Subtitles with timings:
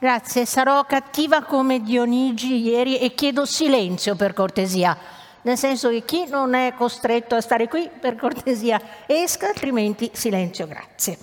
[0.00, 4.96] Grazie, sarò cattiva come Dionigi ieri e chiedo silenzio per cortesia,
[5.42, 10.68] nel senso che chi non è costretto a stare qui, per cortesia, esca, altrimenti silenzio,
[10.68, 11.18] grazie.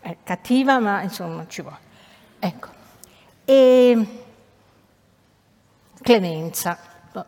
[0.00, 1.78] È cattiva, ma insomma ci vuole.
[2.40, 2.68] Ecco.
[3.44, 4.06] E
[6.02, 6.76] clemenza,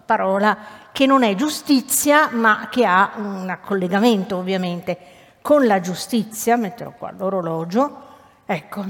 [0.04, 0.59] parola
[0.91, 4.98] che non è giustizia, ma che ha un collegamento ovviamente
[5.41, 8.09] con la giustizia, metterò qua l'orologio,
[8.44, 8.85] ecco,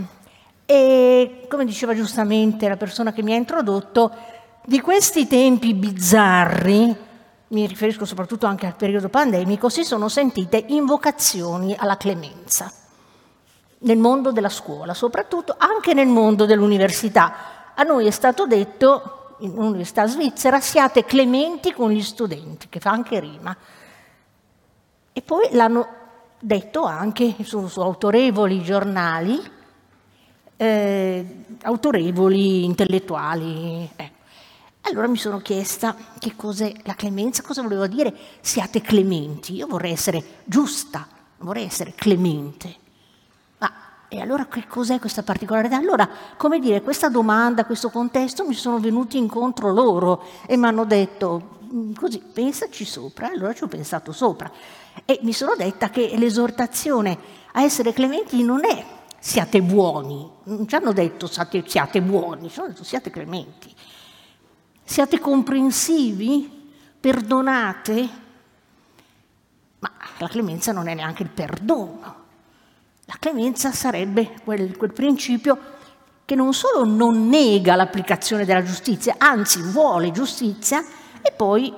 [0.71, 4.15] e come diceva giustamente la persona che mi ha introdotto,
[4.65, 6.97] di questi tempi bizzarri,
[7.49, 12.71] mi riferisco soprattutto anche al periodo pandemico, si sono sentite invocazioni alla clemenza
[13.79, 17.73] nel mondo della scuola, soprattutto anche nel mondo dell'università.
[17.75, 22.93] A noi è stato detto in un'università svizzera siate clementi con gli studenti, che fa
[22.93, 23.57] anche rima.
[25.13, 25.89] E poi l'hanno
[26.39, 29.59] detto anche su, su autorevoli giornali
[30.61, 31.25] eh,
[31.63, 33.89] autorevoli intellettuali.
[33.97, 34.11] Eh.
[34.83, 39.55] Allora mi sono chiesta che cos'è la clemenza, cosa voleva dire siate clementi.
[39.55, 42.75] Io vorrei essere giusta, vorrei essere clemente.
[43.57, 43.73] Ma
[44.09, 45.77] e allora che cos'è questa particolarità?
[45.77, 50.85] Allora, come dire, questa domanda, questo contesto mi sono venuti incontro loro e mi hanno
[50.85, 54.51] detto mm, così, pensaci sopra, allora ci ho pensato sopra.
[55.07, 57.17] E mi sono detta che l'esortazione
[57.53, 62.59] a essere clementi non è siate buoni, non ci hanno detto siate, siate buoni, ci
[62.59, 63.73] hanno detto siate clementi,
[64.83, 68.09] siate comprensivi, perdonate,
[69.79, 72.19] ma la clemenza non è neanche il perdono.
[73.05, 75.59] La clemenza sarebbe quel, quel principio
[76.25, 80.83] che non solo non nega l'applicazione della giustizia, anzi vuole giustizia
[81.21, 81.75] e poi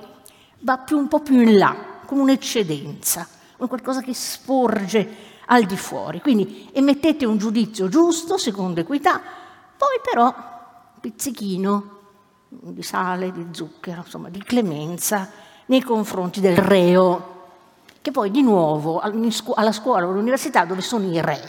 [0.60, 5.76] va più, un po' più in là, come un'eccedenza, come qualcosa che sporge al di
[5.76, 6.20] fuori.
[6.20, 9.20] Quindi emettete un giudizio giusto, secondo equità,
[9.76, 10.34] poi però
[11.00, 11.98] pizzichino
[12.48, 15.30] di sale, di zucchero, insomma, di clemenza
[15.66, 17.30] nei confronti del reo,
[18.00, 21.40] che poi di nuovo alla scuola o all'università dove sono i rei,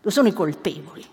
[0.00, 1.04] dove sono i colpevoli.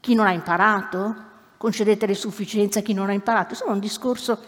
[0.00, 1.14] Chi non ha imparato,
[1.56, 4.38] concedete le sufficienze a chi non ha imparato, insomma un discorso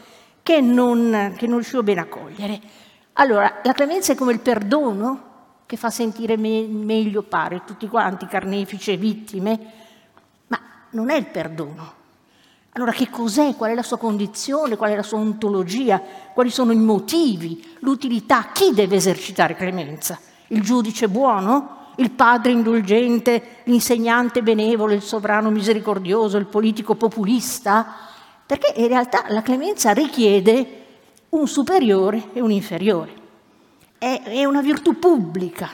[0.42, 2.60] che non, che non riuscivo bene a cogliere.
[3.14, 5.27] Allora, la clemenza è come il perdono?
[5.68, 9.60] Che fa sentire me- meglio, pare, tutti quanti, carnefici e vittime,
[10.46, 10.58] ma
[10.92, 11.92] non è il perdono.
[12.70, 13.54] Allora che cos'è?
[13.54, 14.76] Qual è la sua condizione?
[14.76, 16.00] Qual è la sua ontologia?
[16.32, 17.62] Quali sono i motivi?
[17.80, 18.48] L'utilità?
[18.50, 20.18] Chi deve esercitare clemenza?
[20.46, 21.90] Il giudice buono?
[21.96, 23.56] Il padre indulgente?
[23.64, 24.94] L'insegnante benevolo?
[24.94, 26.38] Il sovrano misericordioso?
[26.38, 27.94] Il politico populista?
[28.46, 30.84] Perché in realtà la clemenza richiede
[31.28, 33.26] un superiore e un inferiore
[33.98, 35.68] è, è una virtù pubblica,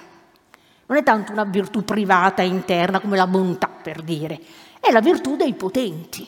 [0.86, 4.40] non è tanto una virtù privata interna come la bontà, per dire,
[4.80, 6.26] è la virtù dei potenti,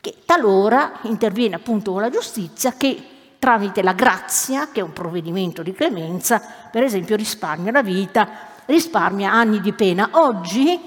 [0.00, 3.02] che talora interviene appunto con la giustizia che
[3.38, 6.40] tramite la grazia, che è un provvedimento di clemenza,
[6.70, 8.28] per esempio risparmia la vita,
[8.66, 10.10] risparmia anni di pena.
[10.12, 10.78] Oggi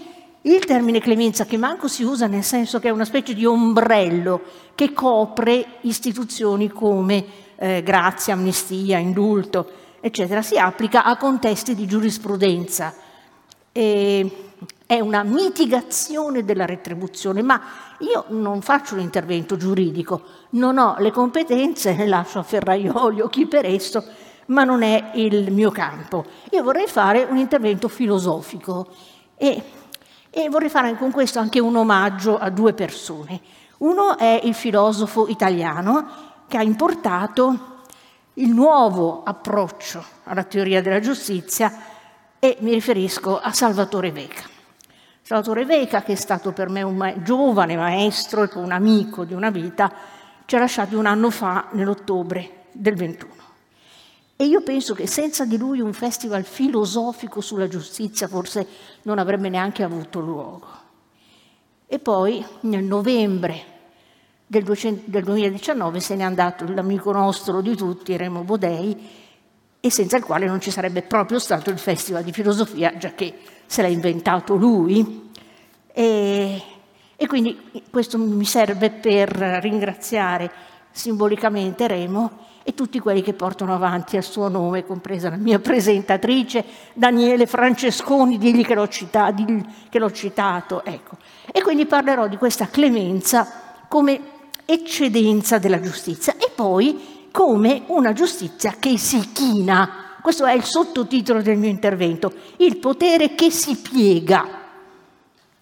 [0.42, 4.42] il termine clemenza, che manco si usa nel senso che è una specie di ombrello
[4.76, 7.26] che copre istituzioni come
[7.56, 12.94] eh, grazia, amnistia, indulto, eccetera, si applica a contesti di giurisprudenza.
[13.72, 14.46] E
[14.86, 17.60] è una mitigazione della retribuzione, ma
[18.00, 20.22] io non faccio un intervento giuridico,
[20.52, 24.04] non ho le competenze, le lascio a Ferraioli o chi per esso,
[24.48, 26.26] ma non è il mio campo.
[26.52, 28.88] Io vorrei fare un intervento filosofico
[29.36, 29.62] e,
[30.30, 33.42] e vorrei fare con questo anche un omaggio a due persone.
[33.78, 37.84] Uno è il filosofo italiano che ha importato
[38.36, 41.72] il nuovo approccio alla teoria della giustizia
[42.40, 44.44] e mi riferisco a Salvatore Veca.
[45.22, 49.34] Salvatore Veca, che è stato per me un ma- giovane maestro e un amico di
[49.34, 49.92] una vita,
[50.46, 53.34] ci ha lasciati un anno fa, nell'ottobre del 21.
[54.36, 58.68] E io penso che senza di lui un festival filosofico sulla giustizia forse
[59.04, 60.68] non avrebbe neanche avuto luogo.
[61.88, 63.75] E poi nel novembre
[64.48, 69.24] del, 200, del 2019 se n'è andato l'amico nostro di tutti, Remo Bodei,
[69.80, 73.38] e senza il quale non ci sarebbe proprio stato il Festival di Filosofia, già che
[73.66, 75.30] se l'ha inventato lui.
[75.94, 76.62] E,
[77.16, 80.52] e quindi questo mi serve per ringraziare
[80.92, 86.66] simbolicamente Remo e tutti quelli che portano avanti il suo nome, compresa la mia presentatrice
[86.94, 90.84] Daniele Francesconi, digli che l'ho, citato, digli che l'ho citato.
[90.84, 91.18] Ecco.
[91.52, 93.48] E quindi parlerò di questa clemenza
[93.88, 94.34] come
[94.66, 100.18] eccedenza della giustizia e poi come una giustizia che si china.
[100.22, 104.64] Questo è il sottotitolo del mio intervento, il potere che si piega.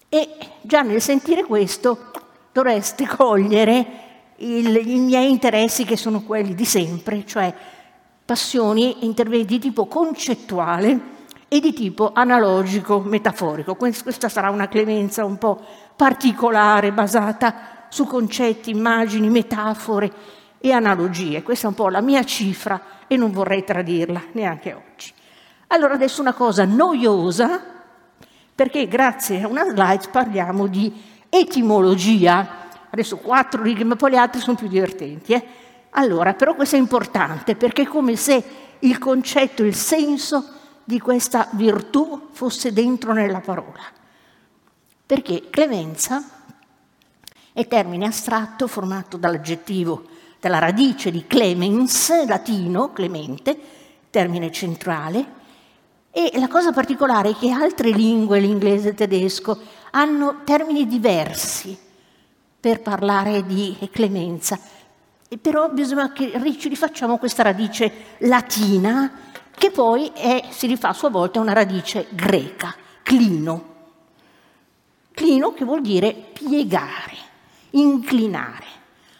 [0.08, 0.28] E
[0.62, 2.12] già nel sentire questo
[2.52, 3.86] dovreste cogliere
[4.36, 7.52] il, i miei interessi che sono quelli di sempre, cioè
[8.24, 11.12] passioni interventi di tipo concettuale
[11.48, 13.74] e di tipo analogico, metaforico.
[13.74, 15.60] Questa sarà una clemenza un po'
[15.94, 20.12] particolare, basata su concetti, immagini, metafore
[20.58, 21.44] e analogie.
[21.44, 25.12] Questa è un po' la mia cifra e non vorrei tradirla neanche oggi.
[25.68, 27.62] Allora adesso una cosa noiosa,
[28.52, 30.92] perché grazie a una slide parliamo di
[31.28, 32.62] etimologia.
[32.90, 35.32] Adesso quattro righe, ma poi le altre sono più divertenti.
[35.32, 35.46] Eh?
[35.90, 38.42] Allora, però questo è importante perché è come se
[38.80, 40.44] il concetto, il senso
[40.82, 43.82] di questa virtù fosse dentro nella parola.
[45.06, 46.33] Perché clemenza
[47.54, 50.06] è termine astratto formato dall'aggettivo,
[50.40, 53.56] dalla radice di clemens, latino, clemente,
[54.10, 55.42] termine centrale,
[56.10, 59.58] e la cosa particolare è che altre lingue, l'inglese e il tedesco,
[59.92, 61.78] hanno termini diversi
[62.58, 64.58] per parlare di clemenza.
[65.28, 69.12] E però bisogna che ci rifacciamo questa radice latina
[69.56, 73.72] che poi è, si rifà a sua volta a una radice greca, clino.
[75.12, 77.16] Clino che vuol dire piegare,
[77.74, 78.66] inclinare.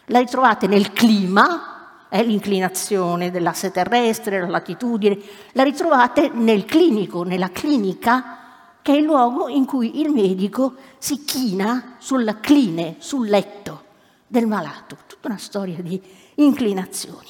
[0.05, 5.17] La ritrovate nel clima, è l'inclinazione dell'asse terrestre, la latitudine,
[5.53, 8.39] la ritrovate nel clinico, nella clinica,
[8.81, 13.83] che è il luogo in cui il medico si china sulla cline, sul letto
[14.27, 14.97] del malato.
[15.07, 15.99] Tutta una storia di
[16.35, 17.29] inclinazioni.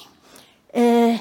[0.67, 1.19] Eh,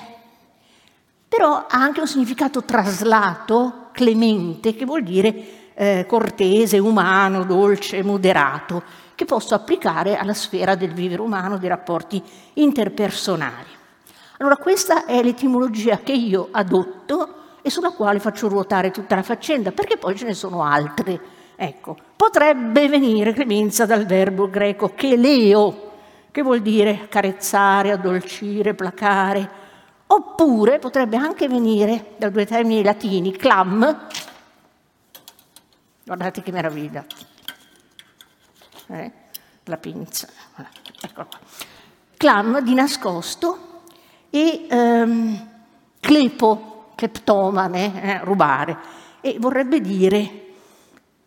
[1.28, 8.82] però ha anche un significato traslato, clemente, che vuol dire eh, cortese, umano, dolce, moderato,
[9.14, 12.22] che posso applicare alla sfera del vivere umano, dei rapporti
[12.54, 13.72] interpersonali.
[14.38, 19.72] Allora questa è l'etimologia che io adotto e sulla quale faccio ruotare tutta la faccenda,
[19.72, 21.20] perché poi ce ne sono altre.
[21.56, 25.92] Ecco, potrebbe venire clemenza dal verbo greco che leo,
[26.30, 29.62] che vuol dire carezzare, addolcire, placare,
[30.06, 34.06] Oppure potrebbe anche venire da due termini latini, clam,
[36.04, 37.04] guardate che meraviglia,
[38.88, 39.12] eh?
[39.64, 40.28] la pinza,
[41.00, 41.38] ecco qua.
[42.16, 43.82] Clam di nascosto
[44.30, 45.48] e um,
[46.00, 48.76] clepo, cleptomane, eh, rubare,
[49.20, 50.42] e vorrebbe dire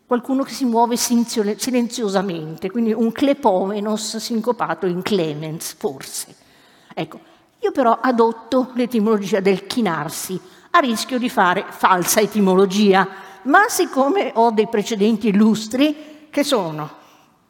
[0.06, 6.34] qualcuno che si muove silenziosamente, quindi un clepomenos sincopato in clemens, forse.
[6.94, 7.20] Ecco,
[7.60, 10.40] io però adotto l'etimologia del chinarsi,
[10.70, 13.06] a rischio di fare falsa etimologia,
[13.42, 16.97] ma siccome ho dei precedenti illustri che sono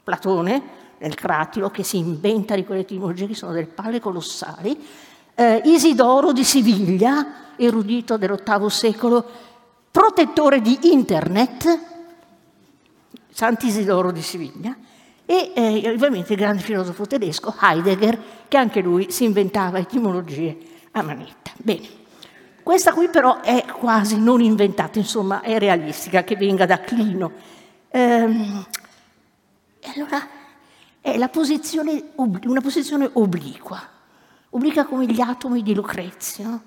[0.09, 0.63] Platone,
[1.01, 4.75] nel Cratilo, che si inventa di quelle etimologie che sono del palle colossali,
[5.35, 9.23] eh, Isidoro di Siviglia, erudito dell'VIII secolo,
[9.91, 11.81] protettore di Internet,
[13.31, 14.75] Sant'Isidoro di Siviglia,
[15.27, 18.19] e eh, ovviamente il grande filosofo tedesco Heidegger,
[18.49, 20.57] che anche lui si inventava etimologie
[20.93, 21.51] a manetta.
[21.59, 21.87] Bene,
[22.63, 27.57] questa qui però è quasi non inventata, insomma è realistica, che venga da Clino.
[29.81, 30.29] Ehm, allora
[31.01, 33.81] è posizione, una posizione obliqua,
[34.51, 36.63] obliqua come gli atomi di Lucrezio,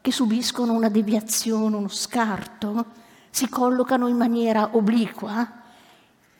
[0.00, 2.84] che subiscono una deviazione, uno scarto,
[3.30, 5.52] si collocano in maniera obliqua.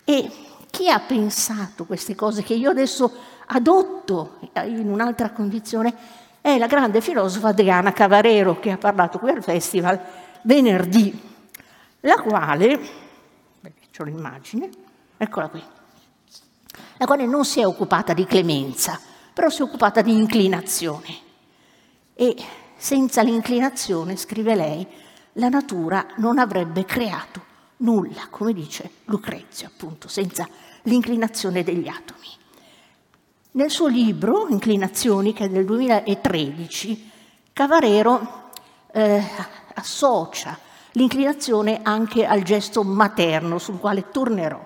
[0.04, 0.30] E
[0.70, 3.12] chi ha pensato queste cose che io adesso
[3.46, 5.94] adotto in un'altra condizione
[6.40, 10.00] è la grande filosofa Adriana Cavarero che ha parlato qui al festival
[10.42, 11.20] venerdì,
[12.00, 12.80] la quale,
[13.92, 14.70] c'ho l'immagine,
[15.16, 15.62] eccola qui,
[16.96, 18.98] la quale non si è occupata di clemenza,
[19.32, 21.26] però si è occupata di inclinazione.
[22.14, 22.36] E
[22.76, 24.86] senza l'inclinazione, scrive lei,
[25.34, 27.44] la natura non avrebbe creato
[27.78, 30.48] nulla, come dice Lucrezio, appunto, senza
[30.82, 32.26] l'inclinazione degli atomi.
[33.52, 37.10] Nel suo libro, Inclinazioni, che è del 2013,
[37.52, 38.50] Cavarero
[38.92, 39.22] eh,
[39.74, 40.58] associa
[40.92, 44.64] l'inclinazione anche al gesto materno, sul quale tornerò.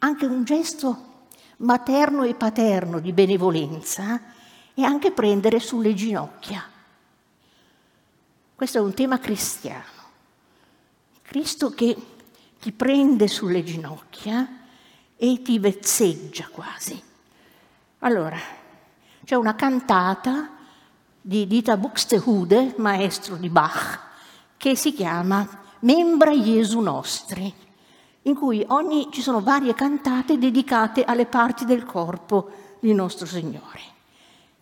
[0.00, 1.06] Anche un gesto
[1.58, 4.20] materno e paterno di benevolenza
[4.74, 6.62] è anche prendere sulle ginocchia.
[8.54, 9.96] Questo è un tema cristiano.
[11.22, 11.96] Cristo che
[12.60, 14.48] ti prende sulle ginocchia
[15.16, 17.00] e ti vezzeggia quasi.
[18.00, 18.38] Allora,
[19.24, 20.56] c'è una cantata
[21.20, 24.00] di Dita Buxtehude, maestro di Bach,
[24.56, 25.46] che si chiama
[25.80, 27.52] Membra Jesu Nostri,
[28.22, 33.80] in cui ogni, ci sono varie cantate dedicate alle parti del corpo di nostro Signore.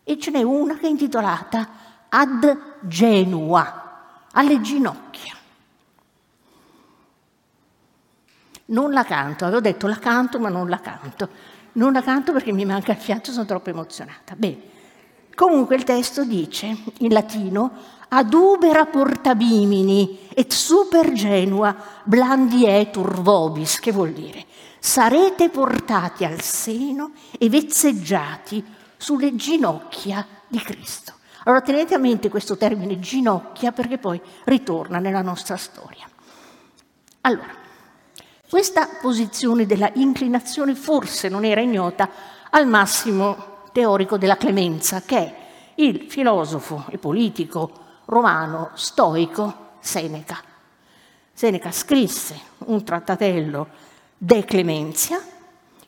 [0.05, 1.69] E ce n'è una che è intitolata
[2.09, 5.35] Ad Genua, alle ginocchia.
[8.67, 11.29] Non la canto, avevo detto la canto ma non la canto.
[11.73, 14.35] Non la canto perché mi manca il fiato, sono troppo emozionata.
[14.37, 14.75] Bene.
[15.35, 17.71] Comunque il testo dice in latino
[18.09, 24.45] ad ubera portabimini et super genua blandietur vobis, che vuol dire
[24.79, 28.65] sarete portati al seno e vezzeggiati
[28.97, 31.15] sulle ginocchia di Cristo.
[31.43, 36.09] Allora tenete a mente questo termine ginocchia perché poi ritorna nella nostra storia.
[37.23, 37.53] Allora,
[38.49, 42.09] questa posizione della inclinazione forse non era ignota
[42.51, 45.35] al massimo teorico della clemenza, che è
[45.77, 50.39] il filosofo e politico romano stoico Seneca.
[51.33, 53.69] Seneca scrisse un trattatello
[54.17, 55.21] De Clemenzia,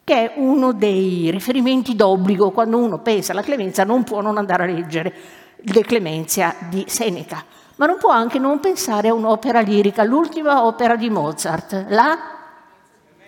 [0.05, 4.65] che è uno dei riferimenti d'obbligo quando uno pensa alla clemenza non può non andare
[4.65, 5.15] a leggere
[5.61, 7.43] De Clemenzia di Seneca,
[7.77, 12.19] ma non può anche non pensare a un'opera lirica, l'ultima opera di Mozart, la,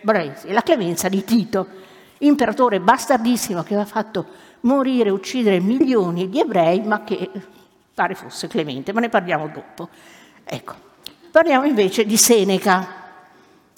[0.03, 1.67] la Clemenza di Tito,
[2.19, 4.27] imperatore bastardissimo che aveva fatto
[4.61, 7.31] morire, uccidere milioni di ebrei, ma che
[8.01, 9.91] pare fosse clemente, ma ne parliamo dopo.
[10.43, 10.75] Ecco,
[11.31, 12.87] parliamo invece di Seneca,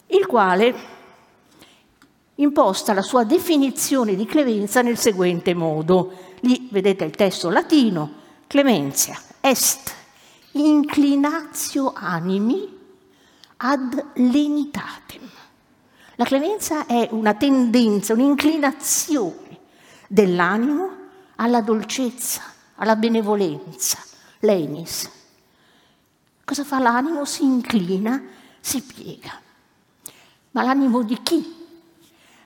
[0.07, 0.75] il quale
[2.37, 6.35] imposta la sua definizione di clemenza nel seguente modo.
[6.43, 8.12] Lì vedete il testo latino,
[8.47, 9.93] clemenza est
[10.52, 12.79] inclinatio animi
[13.57, 15.29] ad lenitatem.
[16.14, 19.59] La clemenza è una tendenza, un'inclinazione
[20.07, 20.91] dell'animo
[21.37, 22.43] alla dolcezza,
[22.76, 23.99] alla benevolenza,
[24.42, 25.11] l'enis.
[26.44, 27.25] Cosa fa l'animo?
[27.25, 28.22] Si inclina,
[28.61, 29.40] si piega.
[30.52, 31.61] Ma l'animo di chi?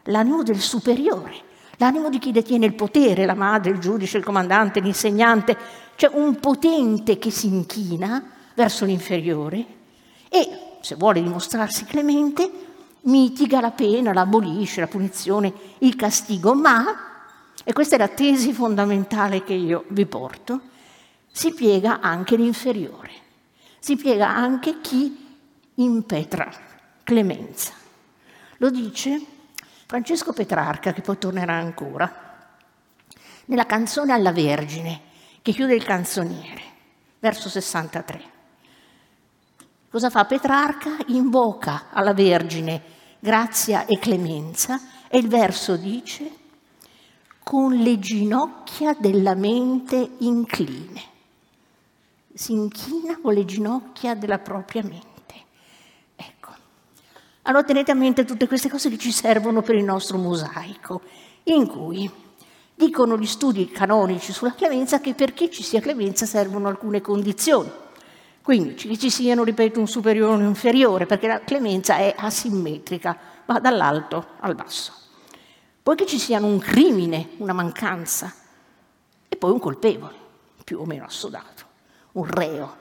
[0.05, 1.35] L'animo del superiore,
[1.79, 5.57] l'animo di chi detiene il potere, la madre, il giudice, il comandante, l'insegnante,
[5.97, 8.23] cioè un potente che si inchina
[8.55, 9.67] verso l'inferiore
[10.29, 12.49] e, se vuole dimostrarsi clemente,
[13.03, 16.85] mitiga la pena, la abolisce, la punizione, il castigo, ma
[17.65, 20.61] e questa è la tesi fondamentale che io vi porto,
[21.37, 23.11] si piega anche l'inferiore,
[23.79, 25.37] si piega anche chi
[25.75, 26.51] impetra
[27.05, 27.75] clemenza.
[28.57, 29.21] Lo dice
[29.85, 32.49] Francesco Petrarca, che poi tornerà ancora,
[33.45, 35.03] nella canzone alla Vergine,
[35.43, 36.63] che chiude il canzoniere,
[37.19, 38.23] verso 63.
[39.91, 40.97] Cosa fa Petrarca?
[41.09, 42.83] Invoca alla Vergine
[43.19, 46.31] grazia e clemenza e il verso dice
[47.43, 51.16] con le ginocchia della mente incline.
[52.37, 55.35] Si inchina con le ginocchia della propria mente.
[56.15, 56.51] Ecco.
[57.43, 61.01] Allora tenete a mente tutte queste cose che ci servono per il nostro mosaico,
[61.45, 62.11] in cui
[62.75, 67.71] dicono gli studi canonici sulla clemenza che perché ci sia clemenza servono alcune condizioni.
[68.43, 73.17] Quindi che ci siano, ripeto, un superiore e un inferiore, perché la clemenza è asimmetrica,
[73.47, 75.05] va dall'alto al basso
[75.87, 78.35] poi che ci siano un crimine, una mancanza
[79.29, 80.17] e poi un colpevole,
[80.65, 81.56] più o meno assodato,
[82.17, 82.77] un reo,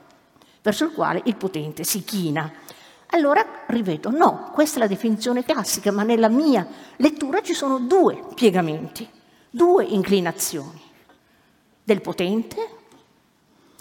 [0.61, 2.51] verso il quale il potente si china.
[3.07, 8.23] Allora, ripeto, no, questa è la definizione classica, ma nella mia lettura ci sono due
[8.33, 9.07] piegamenti,
[9.49, 10.81] due inclinazioni,
[11.83, 12.69] del potente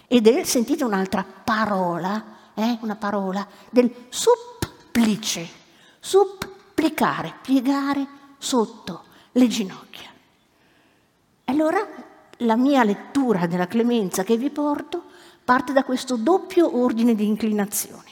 [0.06, 5.48] e del, sentite un'altra parola, eh, una parola, del supplice,
[5.98, 8.06] supplicare, piegare
[8.38, 10.10] sotto, le ginocchia.
[11.46, 11.88] Allora
[12.38, 15.03] la mia lettura della clemenza che vi porto
[15.44, 18.10] parte da questo doppio ordine di inclinazioni,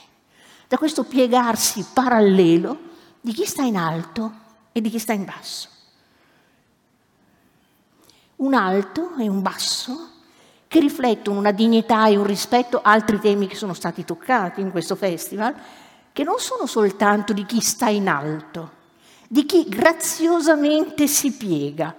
[0.69, 4.33] da questo piegarsi parallelo di chi sta in alto
[4.73, 5.69] e di chi sta in basso.
[8.37, 10.11] Un alto e un basso
[10.69, 14.97] che riflettono una dignità e un rispetto, altri temi che sono stati toccati in questo
[14.97, 15.55] festival,
[16.13, 18.71] che non sono soltanto di chi sta in alto,
[19.29, 21.95] di chi graziosamente si piega.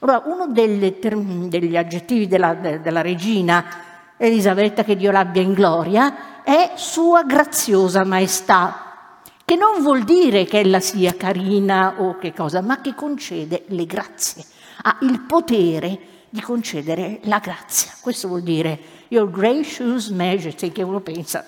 [0.00, 3.85] Allora, uno delle, degli aggettivi della, della regina
[4.16, 10.60] Elisabetta, che Dio l'abbia in gloria, è sua graziosa maestà, che non vuol dire che
[10.60, 14.44] ella sia carina o che cosa, ma che concede le grazie,
[14.82, 15.98] ha il potere
[16.30, 17.92] di concedere la grazia.
[18.00, 21.44] Questo vuol dire Your Gracious Majesty, che uno pensa,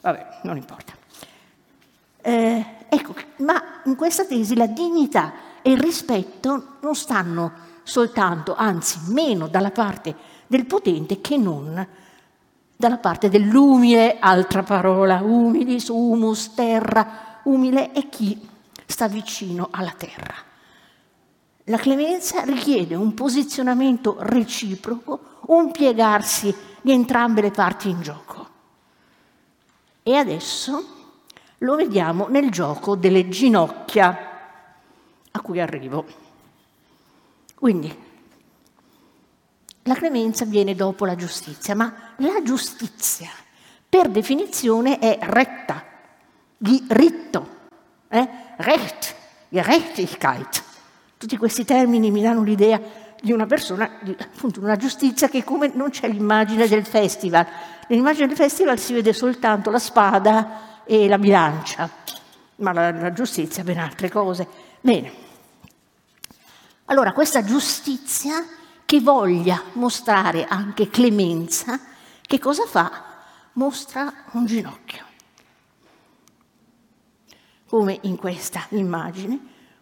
[0.00, 0.92] vabbè, non importa.
[2.20, 5.32] Eh, ecco, ma in questa tesi la dignità
[5.62, 10.14] e il rispetto non stanno soltanto, anzi meno dalla parte
[10.46, 11.86] del potente che non
[12.78, 18.40] dalla parte dell'umile, altra parola, umilis, humus, terra, umile è chi
[18.86, 20.34] sta vicino alla terra.
[21.64, 28.48] La clemenza richiede un posizionamento reciproco, un piegarsi di entrambe le parti in gioco.
[30.04, 30.84] E adesso
[31.58, 34.18] lo vediamo nel gioco delle ginocchia,
[35.32, 36.06] a cui arrivo.
[37.56, 38.06] Quindi,
[39.88, 43.30] la clemenza viene dopo la giustizia, ma la giustizia,
[43.88, 45.82] per definizione, è retta,
[46.56, 47.56] di ritto,
[48.08, 48.28] eh?
[48.58, 49.14] Recht,
[49.48, 50.62] Gerechtigkeit.
[51.16, 52.80] Tutti questi termini mi danno l'idea
[53.20, 57.46] di una persona, di, appunto una giustizia che come non c'è l'immagine del festival.
[57.88, 61.90] Nell'immagine del festival si vede soltanto la spada e la bilancia,
[62.56, 64.46] ma la, la giustizia ben altre cose.
[64.80, 65.26] Bene.
[66.86, 68.44] Allora, questa giustizia
[68.88, 71.78] che voglia mostrare anche clemenza,
[72.22, 72.90] che cosa fa?
[73.52, 75.04] Mostra un ginocchio.
[77.68, 79.38] Come in questa immagine,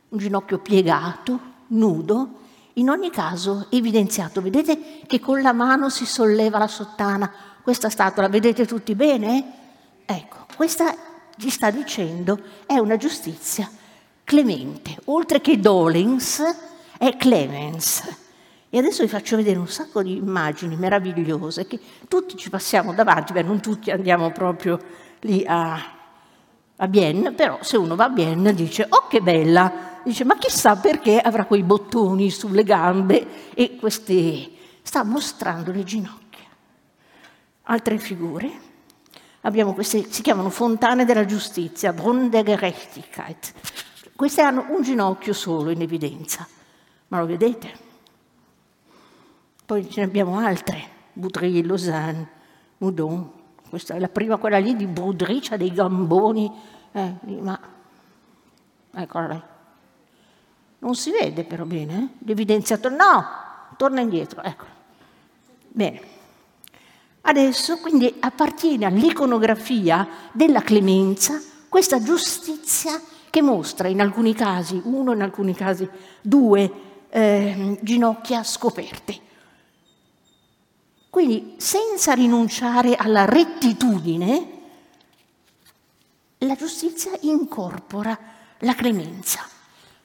[0.09, 2.31] un ginocchio piegato, nudo,
[2.73, 4.43] in ogni caso evidenziato.
[4.43, 7.33] Vedete che con la mano si solleva la sottana.
[7.63, 9.53] Questa statua la vedete tutti bene?
[10.05, 10.93] Ecco, questa
[11.39, 13.71] ci sta dicendo è una giustizia
[14.25, 14.97] clemente.
[15.05, 16.43] Oltre che dolens,
[16.99, 18.25] è clemens.
[18.69, 23.33] E adesso vi faccio vedere un sacco di immagini meravigliose che tutti ci passiamo davanti,
[23.33, 24.79] beh non tutti andiamo proprio
[25.21, 25.81] lì a,
[26.77, 30.77] a Bienne, però se uno va a Bienne dice oh che bella, dice ma chissà
[30.77, 34.51] perché avrà quei bottoni sulle gambe e queste...
[34.83, 36.47] sta mostrando le ginocchia.
[37.69, 38.51] Altre figure,
[39.43, 42.45] abbiamo queste, si chiamano fontane della giustizia, Brunnen.
[44.15, 46.47] Queste hanno un ginocchio solo in evidenza,
[47.09, 47.86] ma lo vedete?
[49.67, 50.81] Poi ce ne abbiamo altre,
[51.13, 52.29] Boudry, Lausanne,
[52.79, 53.33] Moudon,
[53.69, 56.49] questa è la prima, quella lì di Boudry, ha dei gamboni,
[56.93, 57.59] eh, ma
[58.95, 59.43] eccola lei.
[60.79, 62.25] Non si vede però bene, eh?
[62.25, 63.27] l'evidenziato no,
[63.77, 64.65] torna indietro, ecco.
[65.67, 66.01] Bene.
[67.23, 75.23] Adesso quindi appartiene all'iconografia della clemenza questa giustizia che mostra in alcuni casi, uno in
[75.23, 75.91] alcuni casi
[76.23, 76.73] due
[77.09, 79.25] eh, ginocchia scoperte.
[81.17, 84.49] Quindi senza rinunciare alla rettitudine,
[86.41, 88.19] la giustizia incorpora
[88.59, 89.41] la clemenza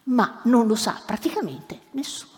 [0.04, 2.32] ma non lo sa praticamente nessuno.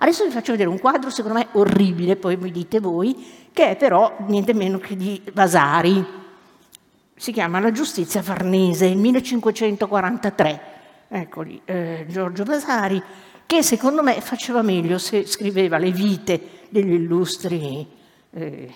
[0.00, 3.76] Adesso vi faccio vedere un quadro secondo me orribile, poi mi dite voi, che è
[3.76, 6.04] però niente meno che di Vasari.
[7.14, 10.60] Si chiama La giustizia farnese, 1543.
[11.08, 13.02] Eccoli, eh, Giorgio Vasari,
[13.46, 17.86] che secondo me faceva meglio se scriveva le vite degli illustri
[18.30, 18.72] eh,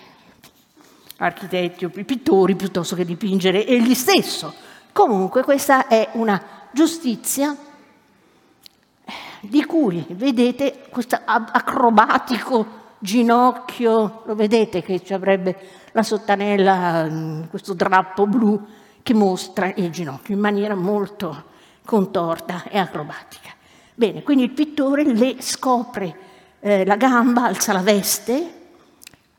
[1.17, 4.53] architetti o pittori piuttosto che dipingere egli stesso.
[4.91, 7.55] Comunque questa è una giustizia
[9.41, 15.57] di cui vedete questo acrobatico ginocchio, lo vedete che ci avrebbe
[15.91, 18.63] la sottanella, mm, questo drappo blu
[19.01, 21.45] che mostra il ginocchio in maniera molto
[21.83, 23.40] contorta e acrobatica.
[24.01, 26.17] Bene, quindi il pittore le scopre
[26.59, 28.53] eh, la gamba, alza la veste,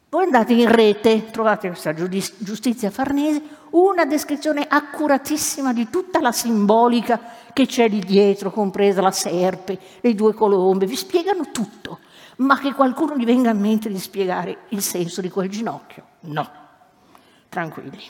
[0.09, 7.19] voi andate in rete, trovate questa giustizia farnese, una descrizione accuratissima di tutta la simbolica
[7.53, 11.99] che c'è lì dietro, compresa la serpe, le due colombe, vi spiegano tutto,
[12.37, 16.05] ma che qualcuno gli venga in mente di spiegare il senso di quel ginocchio?
[16.21, 16.49] No,
[17.49, 18.01] tranquilli.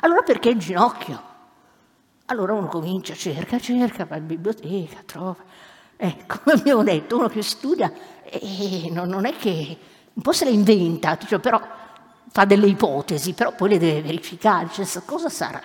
[0.00, 1.32] Allora perché il ginocchio?
[2.26, 5.62] Allora uno comincia, cerca, cerca, va in biblioteca, trova.
[5.96, 7.92] Ecco, come abbiamo detto, uno che studia
[8.24, 9.78] eh, non è che
[10.12, 11.60] un po' se le inventa, cioè, però
[12.30, 15.60] fa delle ipotesi, però poi le deve verificare, cioè, cosa sarà?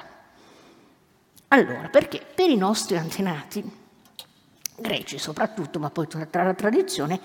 [1.49, 3.63] Allora, perché per i nostri antenati,
[4.75, 7.19] greci soprattutto, ma poi tutta la tradizione,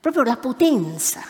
[0.00, 1.20] proprio la potenza,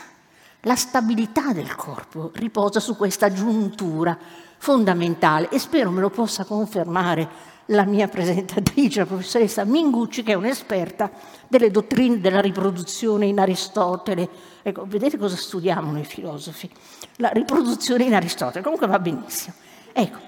[0.60, 4.16] la stabilità del corpo riposa su questa giuntura
[4.58, 7.28] fondamentale e spero me lo possa confermare
[7.66, 11.10] la mia presentatrice, la professoressa Mingucci, che è un'esperta
[11.48, 14.28] delle dottrine della riproduzione in Aristotele.
[14.62, 16.70] Ecco, vedete cosa studiamo noi filosofi?
[17.16, 19.54] La riproduzione in Aristotele, comunque va benissimo.
[19.92, 20.18] Ecco,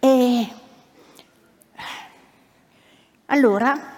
[0.00, 0.48] e...
[3.26, 3.94] allora,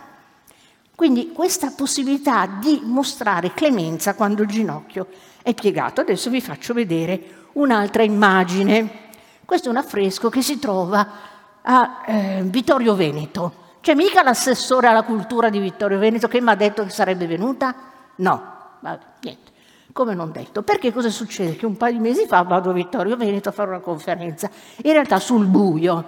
[0.94, 5.06] quindi questa possibilità di mostrare clemenza quando il ginocchio
[5.42, 6.00] è piegato.
[6.00, 9.06] Adesso vi faccio vedere un'altra immagine.
[9.44, 11.36] Questo è un affresco che si trova
[11.70, 13.66] a eh, Vittorio Veneto.
[13.80, 17.74] C'è mica l'assessore alla cultura di Vittorio Veneto che mi ha detto che sarebbe venuta?
[18.16, 18.42] No,
[18.80, 19.52] vabbè, niente.
[19.92, 20.62] Come non detto.
[20.62, 21.56] Perché cosa succede?
[21.56, 24.50] Che un paio di mesi fa vado a Vittorio Veneto a fare una conferenza,
[24.82, 26.04] in realtà sul buio.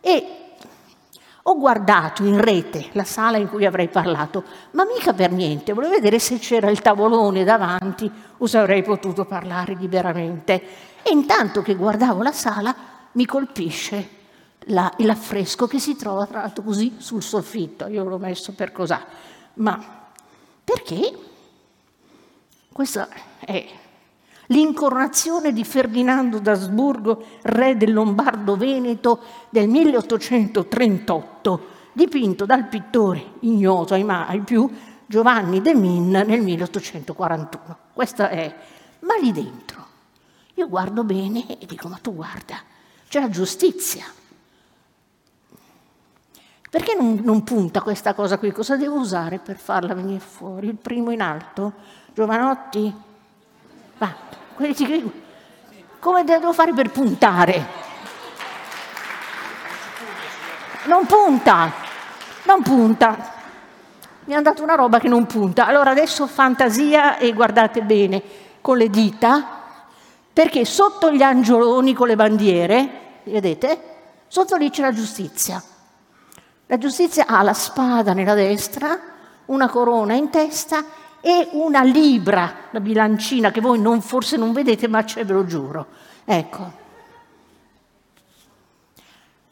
[0.00, 0.26] E
[1.42, 5.94] ho guardato in rete la sala in cui avrei parlato, ma mica per niente, volevo
[5.94, 10.62] vedere se c'era il tavolone davanti o se avrei potuto parlare liberamente.
[11.02, 12.74] E intanto che guardavo la sala
[13.12, 14.18] mi colpisce
[14.66, 19.04] la, l'affresco che si trova tra l'altro così sul soffitto, io l'ho messo per cos'ha,
[19.54, 19.82] ma
[20.62, 21.16] perché
[22.72, 23.66] questa è
[24.46, 34.40] l'incoronazione di Ferdinando d'Asburgo, re del Lombardo-Veneto del 1838, dipinto dal pittore ignoto ai mai
[34.40, 34.68] più
[35.06, 37.78] Giovanni de Min nel 1841.
[37.92, 38.54] Questa è,
[39.00, 39.80] ma lì dentro
[40.60, 42.62] io guardo bene e dico, ma tu guarda,
[43.08, 44.04] c'è la giustizia.
[46.70, 48.52] Perché non, non, punta questa cosa qui?
[48.52, 50.68] Cosa devo usare per farla venire fuori?
[50.68, 51.72] Il primo in alto?
[52.14, 52.94] Giovanotti?
[53.98, 54.14] Va,
[55.98, 57.66] come devo fare per puntare?
[60.84, 61.72] Non punta,
[62.44, 63.16] non punta.
[64.26, 65.66] Mi hanno dato una roba che non punta.
[65.66, 68.22] Allora adesso fantasia e guardate bene
[68.60, 69.44] con le dita,
[70.32, 72.90] perché sotto gli angioloni con le bandiere,
[73.24, 73.82] vedete,
[74.28, 75.60] sotto lì c'è la giustizia.
[76.70, 78.96] La giustizia ha la spada nella destra,
[79.46, 80.84] una corona in testa
[81.20, 85.44] e una libra, la bilancina che voi non, forse non vedete, ma c'è, ve lo
[85.44, 85.86] giuro.
[86.24, 86.72] Ecco.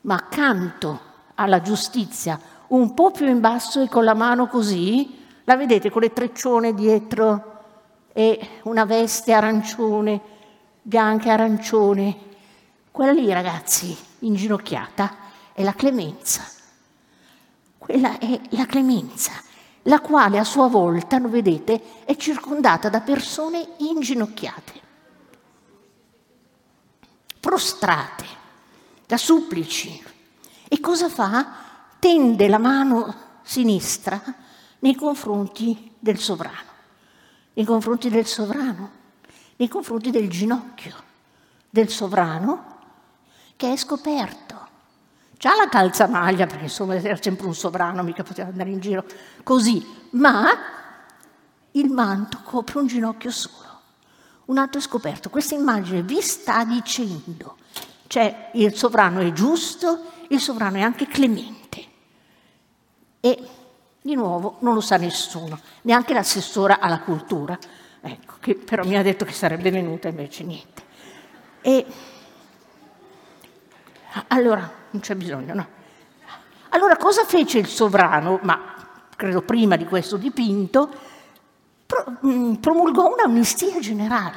[0.03, 1.01] Ma accanto
[1.35, 6.03] alla giustizia, un po' più in basso e con la mano così, la vedete con
[6.03, 7.63] le treccione dietro
[8.13, 10.21] e una veste arancione,
[10.83, 12.19] bianca e arancione.
[12.93, 15.17] Quella lì, ragazzi, inginocchiata,
[15.53, 16.58] è la clemenza.
[17.88, 19.33] Quella è la clemenza
[19.85, 24.72] la quale a sua volta, lo vedete, è circondata da persone inginocchiate,
[27.40, 28.27] prostrate,
[29.07, 30.05] da supplici.
[30.68, 31.55] E cosa fa?
[31.98, 34.22] Tende la mano sinistra
[34.81, 36.72] nei confronti del sovrano,
[37.55, 38.90] nei confronti del sovrano,
[39.57, 41.07] nei confronti del ginocchio
[41.70, 42.77] del sovrano
[43.57, 44.48] che è scoperto
[45.38, 49.05] C'ha la calzamaglia, perché insomma era sempre un sovrano, mica poteva andare in giro
[49.44, 50.51] così, ma
[51.72, 53.66] il manto copre un ginocchio solo.
[54.46, 55.31] Un altro scoperto.
[55.31, 57.57] Questa immagine vi sta dicendo,
[58.09, 61.87] cioè il sovrano è giusto, il sovrano è anche clemente.
[63.20, 63.48] E
[64.01, 67.57] di nuovo non lo sa nessuno, neanche l'assessora alla cultura,
[68.01, 70.83] ecco, che però mi ha detto che sarebbe venuta invece niente.
[71.61, 71.87] E
[74.29, 75.67] allora, non c'è bisogno, no?
[76.71, 78.61] Allora cosa fece il sovrano, ma
[79.17, 80.91] credo prima di questo dipinto,
[82.27, 84.37] mm, promulgò un'amnistia generale,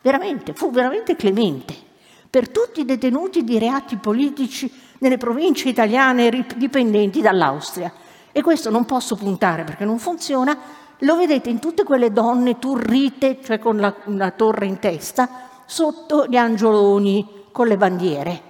[0.00, 1.84] veramente, fu veramente clemente
[2.28, 7.92] per tutti i detenuti di reati politici nelle province italiane dipendenti dall'Austria.
[8.32, 10.54] E questo non posso puntare perché non funziona,
[10.98, 16.26] lo vedete in tutte quelle donne turrite, cioè con la, una torre in testa, sotto
[16.26, 18.42] gli angioloni con le bandiere.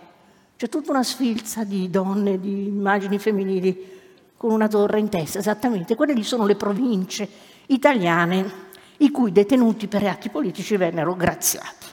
[0.57, 3.95] C'è tutta una sfilza di donne, di immagini femminili
[4.39, 5.95] con una torre in testa, esattamente.
[5.95, 7.29] Quelle lì sono le province
[7.67, 8.65] italiane
[8.99, 11.87] i cui detenuti per reati politici vennero graziati.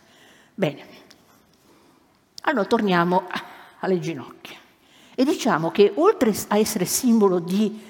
[0.54, 0.86] Bene,
[2.43, 3.23] allora torniamo
[3.80, 4.58] alle ginocchia
[5.13, 7.82] e diciamo che oltre a essere simbolo di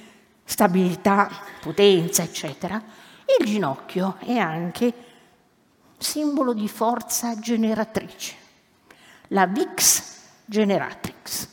[0.44, 1.30] stabilità,
[1.62, 2.82] potenza, eccetera,
[3.40, 4.94] il ginocchio è anche
[5.98, 8.36] simbolo di forza generatrice.
[9.28, 10.13] La VIX
[10.46, 11.48] generatrix,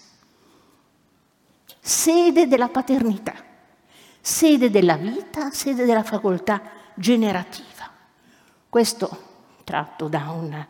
[1.79, 3.35] sede della paternità,
[4.21, 6.61] sede della vita, sede della facoltà
[6.95, 7.89] generativa.
[8.69, 9.29] Questo
[9.65, 10.67] tratto da una,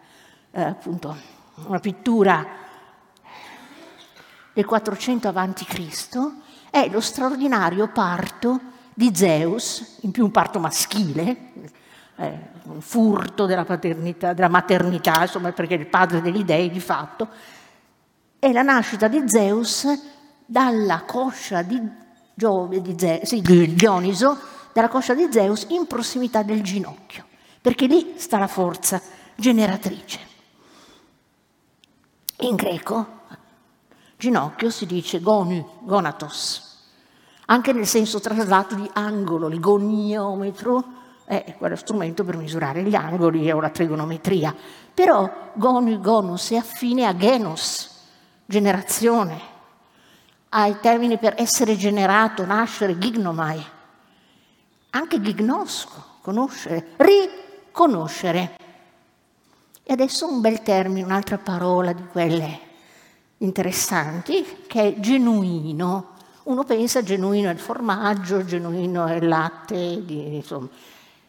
[0.50, 1.16] eh, appunto,
[1.66, 2.46] una pittura
[4.52, 6.32] del 400 a.C.,
[6.70, 8.60] è lo straordinario parto
[8.94, 11.52] di Zeus, in più un parto maschile,
[12.16, 17.28] eh, un furto della, della maternità, insomma, perché il padre degli dei di fatto,
[18.40, 19.86] è la nascita di Zeus
[20.46, 21.80] dalla coscia di,
[22.34, 24.36] Giove, di, Ze, sì, di Dioniso,
[24.72, 27.26] dalla coscia di Zeus in prossimità del ginocchio,
[27.60, 29.00] perché lì sta la forza
[29.36, 30.18] generatrice.
[32.38, 33.18] In greco
[34.16, 36.68] ginocchio si dice gonu, gonatos,
[37.46, 40.84] anche nel senso traslato di angolo, il goniometro
[41.26, 44.54] è quello strumento per misurare gli angoli o la trigonometria,
[44.94, 47.89] però gonu, gonus è affine a genos,
[48.50, 49.40] generazione,
[50.48, 53.64] ai termini per essere generato, nascere, gignomai,
[54.90, 58.56] anche gignosco, conoscere, riconoscere.
[59.84, 62.60] E adesso un bel termine, un'altra parola di quelle
[63.38, 66.16] interessanti, che è genuino.
[66.42, 70.68] Uno pensa genuino è il formaggio, genuino è il latte, insomma.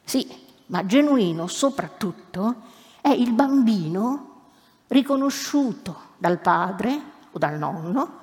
[0.04, 0.28] Sì,
[0.68, 2.56] ma genuino soprattutto
[3.00, 4.30] è il bambino
[4.88, 8.20] riconosciuto dal padre o dal nonno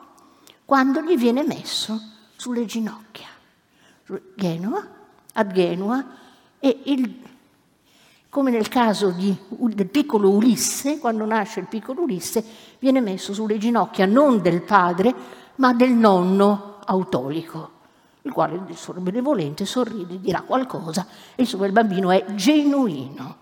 [0.65, 1.99] quando gli viene messo
[2.37, 3.27] sulle ginocchia.
[4.35, 4.87] Genova,
[5.33, 6.05] a Genova,
[6.59, 7.23] e il,
[8.29, 12.45] come nel caso di, del piccolo Ulisse, quando nasce il piccolo Ulisse,
[12.79, 15.15] viene messo sulle ginocchia non del padre,
[15.57, 17.71] ma del nonno autolico,
[18.23, 23.37] il quale il suo benevolente sorride, dirà qualcosa, e insomma il bambino è genuino,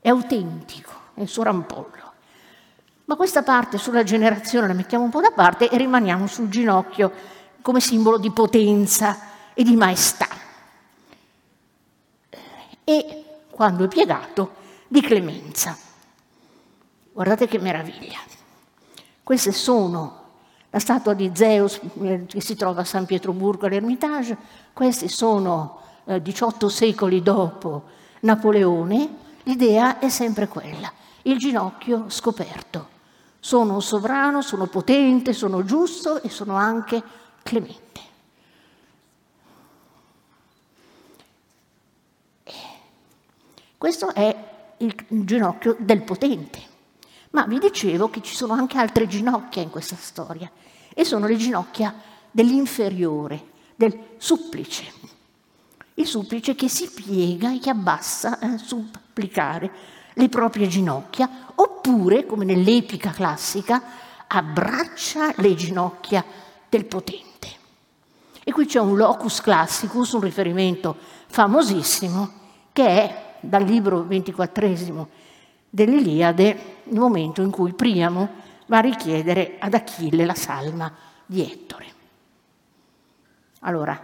[0.00, 2.11] è autentico, è il suo rampollo.
[3.04, 7.12] Ma questa parte sulla generazione la mettiamo un po' da parte e rimaniamo sul ginocchio
[7.60, 9.18] come simbolo di potenza
[9.54, 10.28] e di maestà.
[12.84, 14.54] E quando è piegato,
[14.88, 15.76] di clemenza.
[17.12, 18.18] Guardate che meraviglia.
[19.22, 20.20] Queste sono
[20.70, 24.36] la statua di Zeus eh, che si trova a San Pietroburgo all'Ermitage,
[24.72, 27.84] questi sono eh, 18 secoli dopo
[28.20, 30.90] Napoleone, l'idea è sempre quella,
[31.22, 32.91] il ginocchio scoperto.
[33.44, 37.02] Sono sovrano, sono potente, sono giusto e sono anche
[37.42, 38.00] clemente.
[43.76, 46.62] Questo è il ginocchio del potente.
[47.30, 50.48] Ma vi dicevo che ci sono anche altre ginocchia in questa storia
[50.94, 51.92] e sono le ginocchia
[52.30, 54.84] dell'inferiore, del supplice.
[55.94, 59.72] Il supplice che si piega e che abbassa eh, supplicare
[60.14, 63.82] le proprie ginocchia, oppure, come nell'epica classica,
[64.26, 66.24] abbraccia le ginocchia
[66.68, 67.30] del potente.
[68.44, 70.96] E qui c'è un locus classicus, un riferimento
[71.26, 72.40] famosissimo,
[72.72, 75.08] che è dal libro ventiquattresimo
[75.68, 78.28] dell'Iliade, il momento in cui Priamo
[78.66, 80.92] va a richiedere ad Achille la salma
[81.26, 81.86] di Ettore.
[83.60, 84.00] Allora,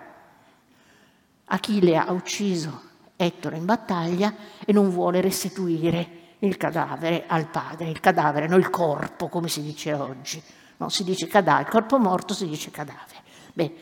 [1.47, 2.83] Achille ha ucciso
[3.21, 4.33] Ettore in battaglia
[4.65, 9.61] e non vuole restituire il cadavere al padre, il cadavere, non il corpo, come si
[9.61, 10.41] dice oggi.
[10.77, 13.23] No, si dice cadavere, il corpo morto si dice cadavere.
[13.53, 13.75] Beh,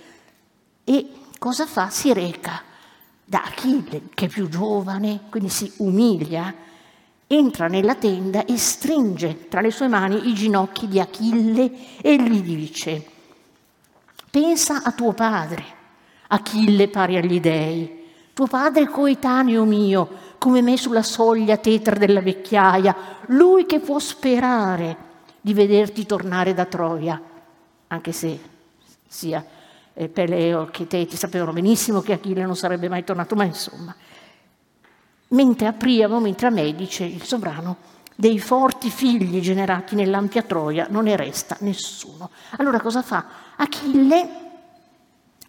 [0.84, 1.90] e cosa fa?
[1.90, 2.62] Si reca
[3.22, 6.54] da Achille, che è più giovane, quindi si umilia
[7.28, 12.40] entra nella tenda e stringe tra le sue mani i ginocchi di Achille e gli
[12.40, 13.04] dice,
[14.30, 15.64] pensa a tuo padre,
[16.28, 17.95] Achille pari agli dei,
[18.36, 22.94] tuo padre coetaneo mio, come me sulla soglia tetra della vecchiaia,
[23.28, 24.94] lui che può sperare
[25.40, 27.18] di vederti tornare da Troia,
[27.86, 28.38] anche se
[29.08, 29.42] sia
[29.94, 33.96] eh, Peleo che Teti sapevano benissimo che Achille non sarebbe mai tornato, ma insomma
[35.28, 37.78] mentre a Priamo, mentre a me, dice il sovrano,
[38.14, 42.28] dei forti figli generati nell'ampia Troia non ne resta nessuno.
[42.58, 43.24] Allora cosa fa?
[43.56, 44.45] Achille,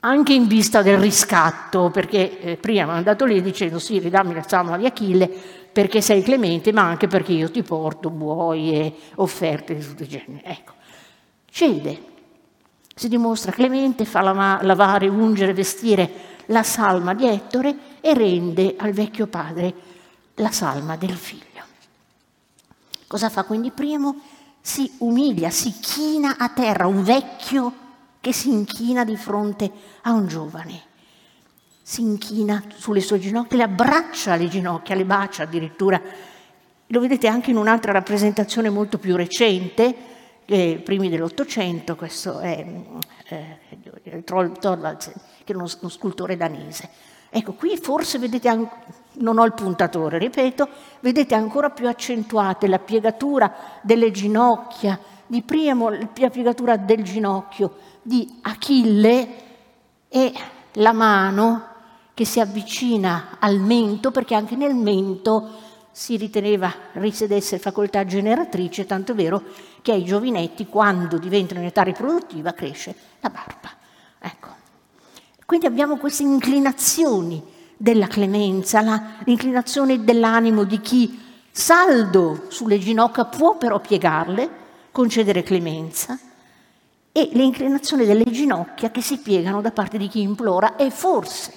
[0.01, 4.43] anche in vista del riscatto, perché eh, Priamo è andato lì dicendo sì, ridammi la
[4.47, 5.29] salma di Achille
[5.71, 10.07] perché sei clemente, ma anche perché io ti porto buoi e offerte di tutti i
[10.07, 10.41] generi.
[10.43, 10.73] Ecco,
[11.49, 12.01] cede,
[12.95, 16.09] si dimostra clemente, fa lavare, ungere, vestire
[16.47, 19.73] la salma di Ettore e rende al vecchio padre
[20.35, 21.45] la salma del figlio.
[23.05, 24.19] Cosa fa quindi Primo?
[24.59, 27.73] Si umilia, si china a terra, un vecchio
[28.27, 30.81] che si inchina di fronte a un giovane.
[31.81, 36.01] Si inchina sulle sue ginocchia, le abbraccia le ginocchia, le bacia addirittura.
[36.87, 39.95] Lo vedete anche in un'altra rappresentazione molto più recente,
[40.43, 42.65] eh, primi dell'Ottocento, questo è
[43.29, 45.13] eh, Torvaldsen,
[45.45, 46.89] che è uno, uno scultore danese.
[47.29, 48.49] Ecco, qui forse vedete,
[49.19, 50.67] non ho il puntatore, ripeto,
[50.99, 58.39] vedete ancora più accentuate la piegatura delle ginocchia, di Priamo la piegatura del ginocchio, di
[58.43, 59.27] Achille
[60.07, 60.33] e
[60.73, 61.75] la mano
[62.13, 69.11] che si avvicina al mento, perché anche nel mento si riteneva risiedesse facoltà generatrice, tanto
[69.11, 69.43] è vero
[69.81, 73.71] che ai giovinetti, quando diventano in età riproduttiva, cresce la barba.
[74.19, 74.47] Ecco.
[75.45, 77.43] Quindi abbiamo queste inclinazioni
[77.75, 81.19] della clemenza, la, l'inclinazione dell'animo di chi
[81.51, 84.49] saldo sulle ginocchia può però piegarle,
[84.91, 86.17] concedere clemenza,
[87.17, 91.51] e l'inclinazione delle ginocchia che si piegano da parte di chi implora e forse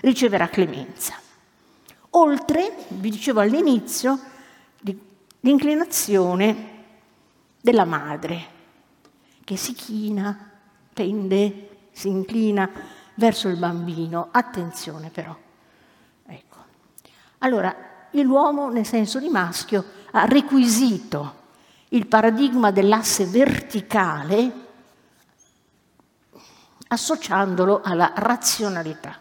[0.00, 1.12] riceverà clemenza.
[2.12, 4.18] Oltre, vi dicevo all'inizio,
[5.40, 6.70] l'inclinazione
[7.60, 8.46] della madre
[9.44, 10.50] che si china,
[10.94, 12.70] tende, si inclina
[13.16, 14.28] verso il bambino.
[14.30, 15.36] Attenzione però.
[16.24, 16.56] Ecco.
[17.40, 17.76] Allora,
[18.12, 21.40] l'uomo nel senso di maschio ha requisito
[21.88, 24.61] il paradigma dell'asse verticale
[26.92, 29.18] associandolo alla razionalità.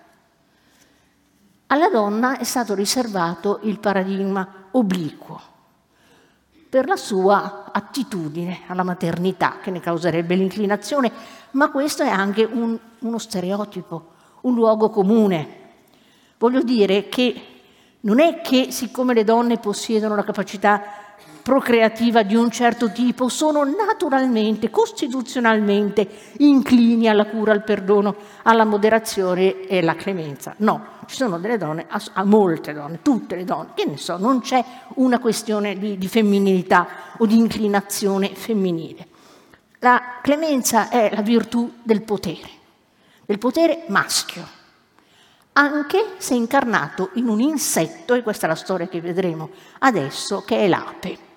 [1.68, 5.50] Alla donna è stato riservato il paradigma obliquo
[6.70, 11.12] per la sua attitudine alla maternità che ne causerebbe l'inclinazione,
[11.52, 15.60] ma questo è anche un, uno stereotipo, un luogo comune.
[16.38, 17.46] Voglio dire che
[18.02, 20.82] non è che siccome le donne possiedono la capacità
[21.42, 29.66] procreativa di un certo tipo, sono naturalmente, costituzionalmente inclini alla cura, al perdono, alla moderazione
[29.68, 30.54] e alla clemenza.
[30.58, 34.42] No, ci sono delle donne, a, molte donne, tutte le donne, che ne so, non
[34.42, 34.64] c'è
[34.96, 39.08] una questione di, di femminilità o di inclinazione femminile.
[39.80, 42.50] La clemenza è la virtù del potere,
[43.26, 44.60] del potere maschio
[45.54, 49.50] anche se incarnato in un insetto, e questa è la storia che vedremo
[49.80, 51.31] adesso, che è l'ape.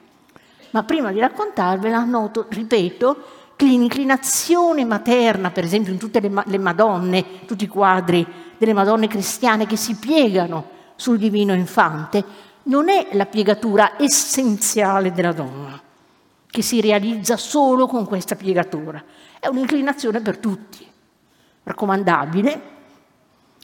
[0.75, 3.17] Ma prima di raccontarvela, noto, ripeto,
[3.55, 8.27] che l'inclinazione materna, per esempio in tutte le, le Madonne, tutti i quadri
[8.59, 12.25] delle Madonne cristiane che si piegano sul divino infante,
[12.65, 15.81] non è la piegatura essenziale della donna,
[16.51, 19.01] che si realizza solo con questa piegatura,
[19.39, 20.85] è un'inclinazione per tutti,
[21.63, 22.63] raccomandabile,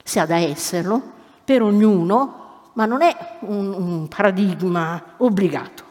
[0.05, 1.03] se ha da esserlo,
[1.45, 5.89] per ognuno, ma non è un, un paradigma obbligato.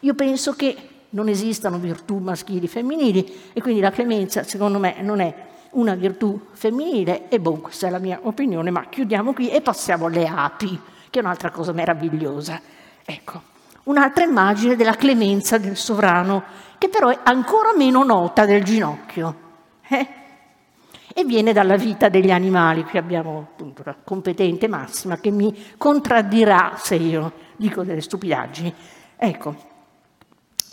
[0.00, 0.76] Io penso che
[1.10, 5.34] non esistano virtù maschili e femminili e quindi la clemenza secondo me non è
[5.70, 10.06] una virtù femminile e boh, questa è la mia opinione, ma chiudiamo qui e passiamo
[10.06, 10.80] alle api,
[11.10, 12.60] che è un'altra cosa meravigliosa.
[13.04, 13.42] Ecco,
[13.84, 16.42] un'altra immagine della clemenza del sovrano,
[16.78, 19.46] che però è ancora meno nota del ginocchio.
[19.88, 20.06] Eh?
[21.14, 26.74] E viene dalla vita degli animali, qui abbiamo appunto la competente massima che mi contraddirà
[26.76, 28.72] se io dico delle stupidaggini.
[29.16, 29.56] Ecco,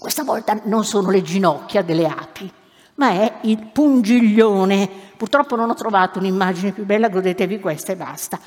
[0.05, 2.51] questa volta non sono le ginocchia delle api,
[2.97, 4.87] ma è il pungiglione.
[5.17, 8.39] Purtroppo non ho trovato un'immagine più bella, godetevi questa e basta.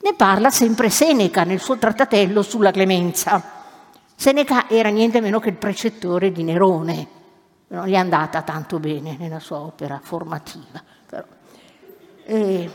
[0.00, 3.40] Ne parla sempre Seneca nel suo trattatello sulla clemenza.
[4.12, 7.06] Seneca era niente meno che il precettore di Nerone,
[7.68, 10.82] non gli è andata tanto bene nella sua opera formativa.
[12.24, 12.70] E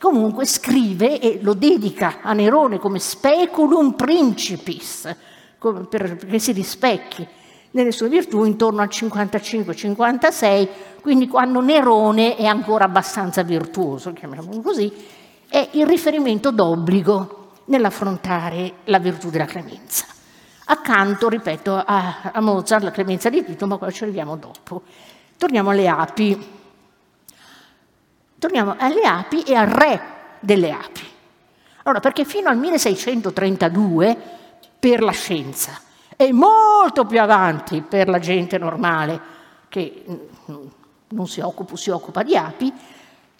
[0.00, 5.14] comunque scrive e lo dedica a Nerone come speculum principis,
[5.60, 7.26] perché si rispecchi
[7.72, 10.68] nelle sue virtù intorno al 55-56,
[11.02, 14.92] quindi quando Nerone è ancora abbastanza virtuoso, chiamiamolo così,
[15.48, 20.06] è il riferimento d'obbligo nell'affrontare la virtù della clemenza.
[20.64, 24.82] Accanto, ripeto, a, a Mozart la clemenza di Tito, ma qua ci arriviamo dopo.
[25.36, 26.58] Torniamo alle api.
[28.38, 30.00] Torniamo alle api e al re
[30.40, 31.08] delle api.
[31.82, 34.38] Allora, perché fino al 1632
[34.80, 35.78] per la scienza
[36.16, 39.20] e molto più avanti per la gente normale
[39.68, 40.04] che
[41.08, 42.72] non si occupa, si occupa di api,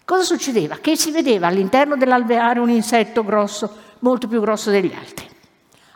[0.05, 0.77] cosa succedeva?
[0.77, 5.27] Che si vedeva all'interno dell'alveare un insetto grosso, molto più grosso degli altri,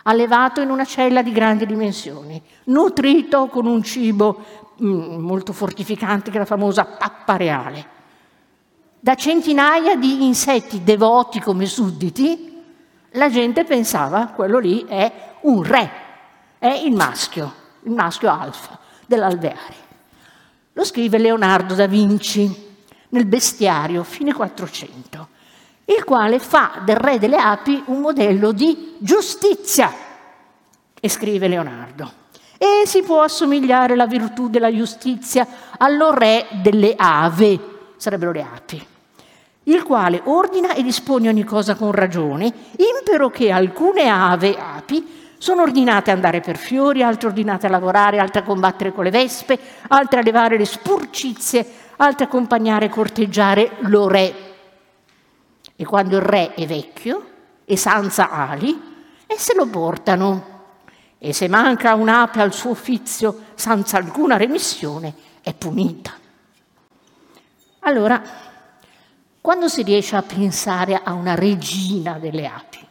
[0.04, 4.44] allevato in una cella di grandi dimensioni, nutrito con un cibo
[4.82, 7.94] mm, molto fortificante che è la famosa pappa reale.
[9.00, 12.54] Da centinaia di insetti devoti come sudditi,
[13.12, 15.92] la gente pensava quello lì è un re,
[16.60, 17.54] è il maschio,
[17.84, 19.84] il maschio alfa dell'alveare.
[20.74, 22.64] Lo scrive Leonardo da Vinci
[23.10, 25.28] nel bestiario, fine 400,
[25.86, 29.94] il quale fa del re delle api un modello di giustizia.
[31.00, 32.24] E scrive Leonardo.
[32.58, 37.60] E si può assomigliare la virtù della giustizia allo re delle ave,
[37.98, 38.88] sarebbero le api
[39.66, 45.62] il quale ordina e dispone ogni cosa con ragione, impero che alcune ave, api, sono
[45.62, 49.60] ordinate ad andare per fiori, altre ordinate a lavorare, altre a combattere con le vespe,
[49.90, 51.64] altre a levare le spurcizie,
[51.98, 54.34] altre a accompagnare e corteggiare lo re.
[55.76, 57.28] E quando il re è vecchio
[57.64, 58.76] e senza ali,
[59.28, 60.54] esse lo portano.
[61.20, 66.12] E se manca un'ape al suo ufficio senza alcuna remissione, è punita.
[67.82, 68.20] Allora,
[69.40, 72.85] quando si riesce a pensare a una regina delle api,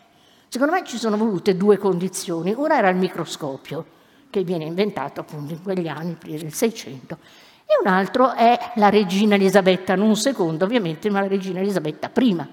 [0.54, 2.54] Secondo me ci sono volute due condizioni.
[2.56, 3.84] Una era il microscopio,
[4.30, 7.18] che viene inventato appunto in quegli anni, prima del 600,
[7.66, 12.46] e un altro è la regina Elisabetta, non seconda ovviamente, ma la regina Elisabetta prima,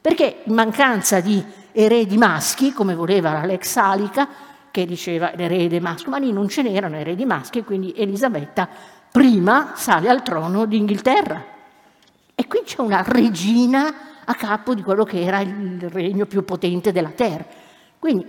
[0.00, 4.28] perché in mancanza di eredi maschi, come voleva Lex Salica,
[4.70, 8.68] che diceva l'erede maschio, ma lì non ce n'erano eredi maschi, quindi Elisabetta
[9.10, 11.44] prima sale al trono d'Inghilterra.
[12.36, 13.92] E qui c'è una regina
[14.30, 17.44] a capo di quello che era il regno più potente della Terra.
[17.98, 18.26] Quindi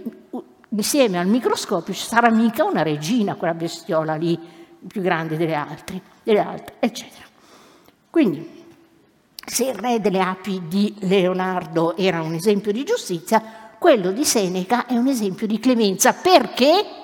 [0.69, 4.39] insieme al microscopio ci sarà mica una regina, quella bestiola lì,
[4.87, 7.25] più grande delle altre, delle altre eccetera.
[8.09, 8.57] Quindi,
[9.45, 13.41] se il re delle api di Leonardo era un esempio di giustizia,
[13.77, 16.13] quello di Seneca è un esempio di clemenza.
[16.13, 16.97] Perché?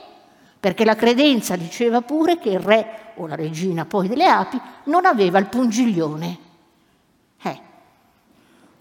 [0.66, 5.06] perché la credenza diceva pure che il re o la regina poi delle api non
[5.06, 6.40] aveva il pungiglione.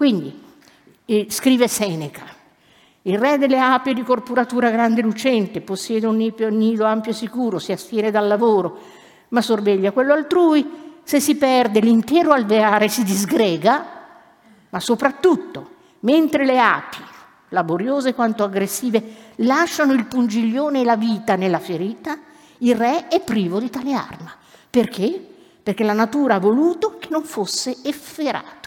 [0.05, 0.39] Quindi,
[1.07, 2.25] eh, scrive Seneca,
[3.01, 7.59] il re delle api di corporatura grande e lucente, possiede un nido ampio e sicuro,
[7.59, 8.79] si astiene dal lavoro,
[9.29, 13.87] ma sorveglia quello altrui, se si perde l'intero alveare si disgrega,
[14.69, 16.99] ma soprattutto, mentre le api,
[17.49, 19.03] laboriose quanto aggressive,
[19.37, 22.19] lasciano il pungiglione e la vita nella ferita,
[22.59, 24.35] il re è privo di tale arma.
[24.69, 25.29] Perché?
[25.63, 28.64] Perché la natura ha voluto che non fosse efferato.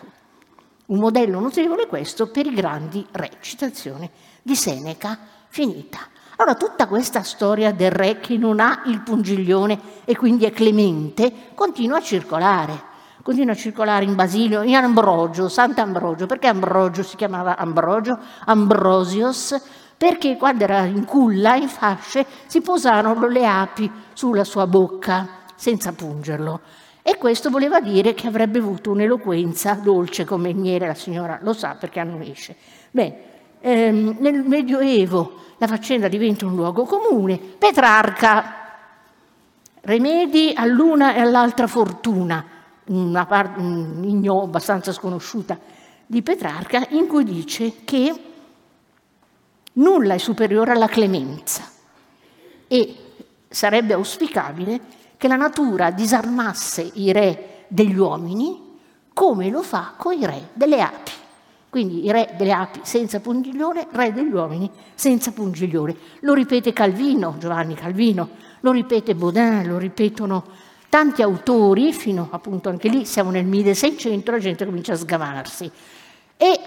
[0.88, 3.32] Un modello notevole questo per i grandi re.
[3.42, 4.10] Citazione
[4.42, 5.20] di Seneca,
[5.50, 5.98] finita.
[6.38, 11.50] Allora tutta questa storia del re che non ha il pungiglione e quindi è clemente
[11.56, 12.82] continua a circolare.
[13.22, 16.26] Continua a circolare in Basilio, in Ambrogio, Sant'Ambrogio.
[16.26, 18.18] Perché Ambrogio si chiamava Ambrogio?
[18.46, 19.62] Ambrosios,
[19.98, 25.92] perché quando era in culla, in fasce, si posarono le api sulla sua bocca senza
[25.92, 26.62] pungerlo.
[27.10, 31.54] E questo voleva dire che avrebbe avuto un'eloquenza dolce come il miele, la signora lo
[31.54, 32.54] sa perché annuisce.
[32.92, 33.18] Beh,
[33.62, 37.38] ehm, nel Medioevo la faccenda diventa un luogo comune.
[37.38, 38.56] Petrarca,
[39.84, 42.46] rimedi all'una e all'altra fortuna,
[42.88, 43.62] una parte
[44.28, 45.58] abbastanza sconosciuta
[46.06, 48.14] di Petrarca, in cui dice che
[49.72, 51.72] nulla è superiore alla clemenza
[52.68, 52.96] e
[53.48, 58.66] sarebbe auspicabile che la natura disarmasse i re degli uomini
[59.14, 61.12] come lo fa con i re delle api.
[61.70, 65.96] Quindi i re delle api senza pungiglione, re degli uomini senza pungiglione.
[66.22, 68.30] Lo ripete Calvino, Giovanni Calvino,
[68.62, 70.44] lo ripete Baudin, lo ripetono
[70.90, 75.70] tanti autori, fino appunto anche lì, siamo nel 1600, la gente comincia a sgamarsi
[76.38, 76.60] e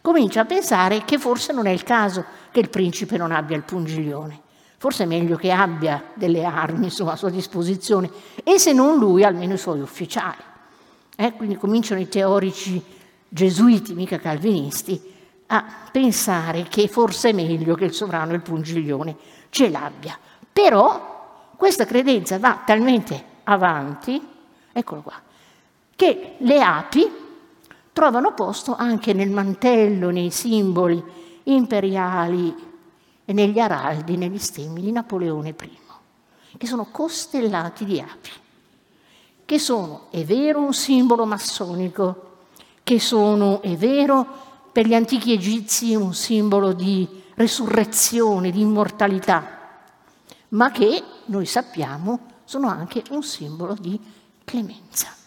[0.00, 3.64] comincia a pensare che forse non è il caso che il principe non abbia il
[3.64, 4.43] pungiglione.
[4.84, 8.10] Forse è meglio che abbia delle armi a sua disposizione
[8.44, 10.42] e se non lui, almeno i suoi ufficiali.
[11.16, 12.84] Eh, quindi cominciano i teorici
[13.26, 15.00] gesuiti, mica calvinisti,
[15.46, 19.16] a pensare che forse è meglio che il sovrano il pungiglione
[19.48, 20.18] ce l'abbia.
[20.52, 24.20] Però questa credenza va talmente avanti,
[24.70, 25.14] eccolo qua,
[25.96, 27.10] che le api
[27.90, 31.02] trovano posto anche nel mantello, nei simboli
[31.44, 32.72] imperiali
[33.24, 35.78] e negli araldi, negli stemmi di Napoleone I,
[36.56, 38.30] che sono costellati di api,
[39.44, 42.32] che sono, è vero, un simbolo massonico,
[42.82, 44.26] che sono, è vero,
[44.72, 49.62] per gli antichi egizi un simbolo di resurrezione, di immortalità,
[50.50, 53.98] ma che noi sappiamo sono anche un simbolo di
[54.44, 55.23] clemenza.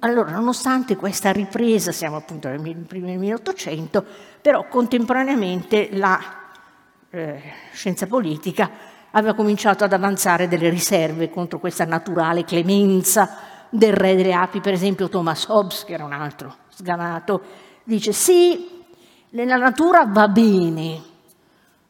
[0.00, 4.04] Allora, nonostante questa ripresa, siamo appunto nel primo 1800,
[4.42, 6.18] però contemporaneamente la
[7.10, 7.40] eh,
[7.72, 8.68] scienza politica
[9.12, 14.72] aveva cominciato ad avanzare delle riserve contro questa naturale clemenza del re delle api, per
[14.72, 17.42] esempio Thomas Hobbes, che era un altro sgamato,
[17.84, 18.84] dice sì,
[19.30, 21.00] nella natura va bene,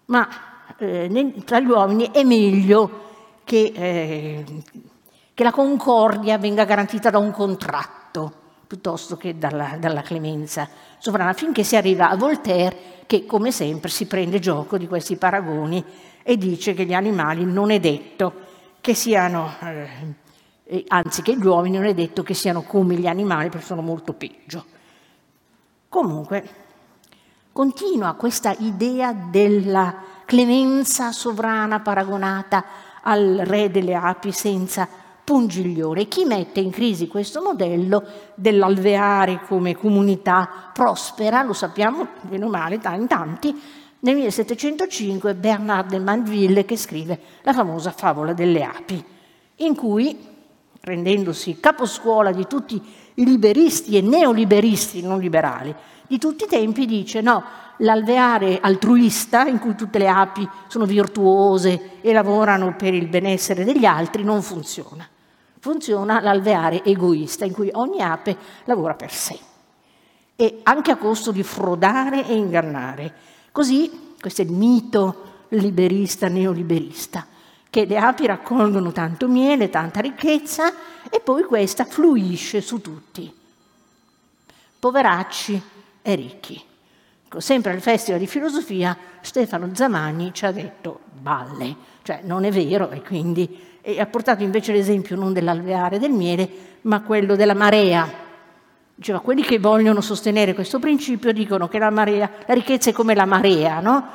[0.07, 0.29] ma
[0.77, 3.05] eh, tra gli uomini è meglio
[3.45, 4.45] che, eh,
[5.37, 8.33] che, la concordia venga garantita da un contratto
[8.67, 10.67] piuttosto che dalla, dalla clemenza
[10.97, 15.85] sovrana, finché si arriva a Voltaire che come sempre si prende gioco di questi paragoni
[16.23, 18.33] e dice che gli animali non è detto
[18.81, 19.53] che siano...
[20.65, 23.83] Eh, anzi che gli uomini non è detto che siano come gli animali, perché sono
[23.83, 24.65] molto peggio.
[25.89, 26.49] Comunque,
[27.53, 32.65] continua questa idea della clemenza sovrana paragonata
[33.03, 34.89] al re delle api senza
[35.27, 36.07] pungiglione.
[36.07, 38.05] Chi mette in crisi questo modello
[38.37, 43.61] dell'alveare come comunità prospera, lo sappiamo meno male in tanti,
[43.99, 49.05] nel 1705 Bernard de Mandeville che scrive la famosa favola delle api,
[49.57, 50.17] in cui
[50.83, 52.81] rendendosi caposcuola di tutti
[53.15, 55.75] i liberisti e neoliberisti, non liberali,
[56.07, 57.43] di tutti i tempi, dice no,
[57.79, 63.85] l'alveare altruista, in cui tutte le api sono virtuose e lavorano per il benessere degli
[63.85, 65.09] altri, non funziona.
[65.67, 68.37] Funziona l'alveare egoista, in cui ogni ape
[68.67, 69.37] lavora per sé,
[70.37, 73.13] e anche a costo di frodare e ingannare.
[73.51, 77.27] Così, questo è il mito liberista, neoliberista
[77.69, 80.73] che le api raccolgono tanto miele, tanta ricchezza
[81.11, 83.35] e poi questa fluisce su tutti,
[84.79, 85.61] poveracci
[86.01, 86.63] e ricchi.
[87.25, 92.53] Ecco, sempre al Festival di Filosofia Stefano Zamagni ci ha detto balle, cioè non è
[92.53, 96.49] vero e quindi e ha portato invece l'esempio non dell'alveare del miele,
[96.83, 98.11] ma quello della marea.
[98.93, 103.15] Diceva, quelli che vogliono sostenere questo principio dicono che la, marea, la ricchezza è come
[103.15, 104.09] la marea, no?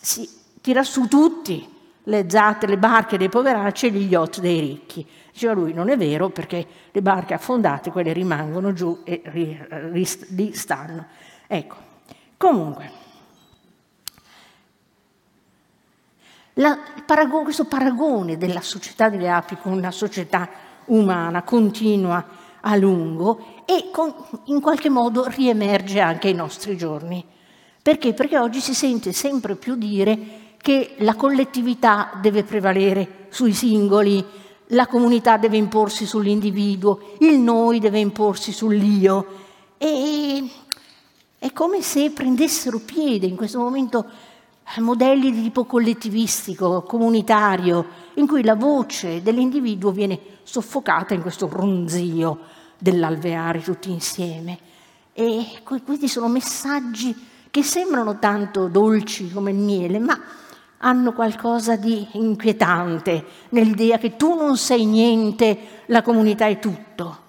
[0.00, 0.28] Si
[0.60, 1.68] tira su tutti,
[2.04, 5.04] le zatte, le barche dei poveracci e gli yacht dei ricchi.
[5.32, 11.06] Diceva lui, non è vero perché le barche affondate, quelle rimangono giù e lì stanno.
[11.48, 11.76] Ecco,
[12.36, 12.88] comunque,
[16.58, 20.48] la, paragone, questo paragone della società delle api con la società
[20.86, 22.24] umana continua
[22.60, 24.12] a lungo e con,
[24.44, 27.24] in qualche modo riemerge anche ai nostri giorni.
[27.80, 28.12] Perché?
[28.12, 30.18] Perché oggi si sente sempre più dire
[30.60, 34.24] che la collettività deve prevalere sui singoli,
[34.72, 39.26] la comunità deve imporsi sull'individuo, il noi deve imporsi sull'io.
[39.78, 40.50] E
[41.38, 44.04] è come se prendessero piede in questo momento
[44.76, 52.38] modelli di tipo collettivistico, comunitario, in cui la voce dell'individuo viene soffocata in questo ronzio
[52.78, 54.58] dell'alveare tutti insieme.
[55.12, 57.16] E questi sono messaggi
[57.50, 60.20] che sembrano tanto dolci come il miele, ma
[60.78, 67.26] hanno qualcosa di inquietante nell'idea che tu non sei niente, la comunità è tutto.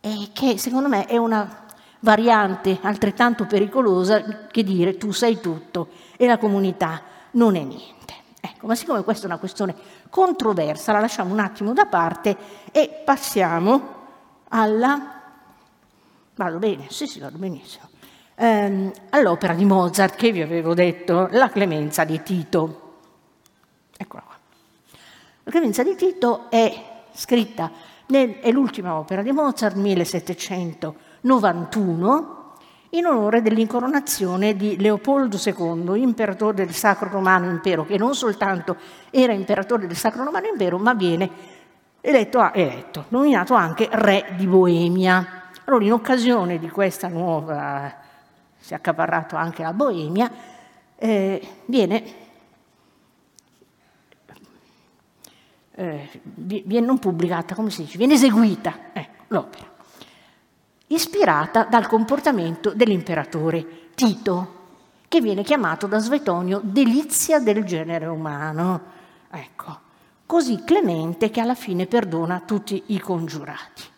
[0.00, 1.64] E che secondo me è una
[2.00, 7.02] variante altrettanto pericolosa che dire tu sei tutto e la comunità
[7.32, 8.14] non è niente.
[8.40, 9.74] Ecco, ma siccome questa è una questione
[10.08, 12.36] controversa, la lasciamo un attimo da parte
[12.70, 13.94] e passiamo
[14.48, 15.14] alla...
[16.34, 16.86] Vado bene?
[16.90, 17.88] Sì, sì, vado benissimo
[18.36, 22.82] ehm, all'opera di Mozart che vi avevo detto, La Clemenza di Tito.
[23.96, 24.38] Eccola qua.
[25.44, 27.72] La Clemenza di Tito è scritta,
[28.06, 32.35] nel, è l'ultima opera di Mozart, 1791,
[32.90, 38.76] in onore dell'incoronazione di Leopoldo II, imperatore del Sacro Romano Impero, che non soltanto
[39.10, 41.30] era imperatore del Sacro Romano Impero, ma viene
[42.00, 45.42] eletto, eletto nominato anche re di Boemia.
[45.64, 47.92] Allora, in occasione di questa nuova
[48.56, 50.30] si è accaparrato anche la Boemia,
[50.96, 52.04] eh, viene,
[55.74, 59.66] eh, viene, non pubblicata, come si dice, viene eseguita ecco, l'opera,
[60.88, 64.54] ispirata dal comportamento dell'imperatore Tito,
[65.08, 68.82] che viene chiamato da Svetonio delizia del genere umano.
[69.30, 69.78] Ecco,
[70.26, 73.94] così clemente che alla fine perdona tutti i congiurati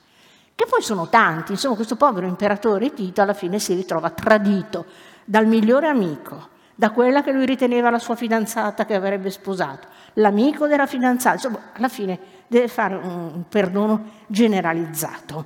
[0.59, 4.87] che poi sono tanti, insomma questo povero imperatore Tito alla fine si ritrova tradito
[5.25, 10.67] dal migliore amico, da quella che lui riteneva la sua fidanzata che avrebbe sposato, l'amico
[10.67, 12.19] della fidanzata, insomma alla fine
[12.49, 15.45] deve fare un perdono generalizzato,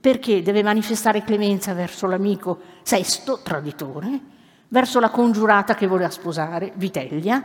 [0.00, 4.20] perché deve manifestare clemenza verso l'amico sesto, traditore,
[4.68, 7.44] verso la congiurata che voleva sposare, Vitellia,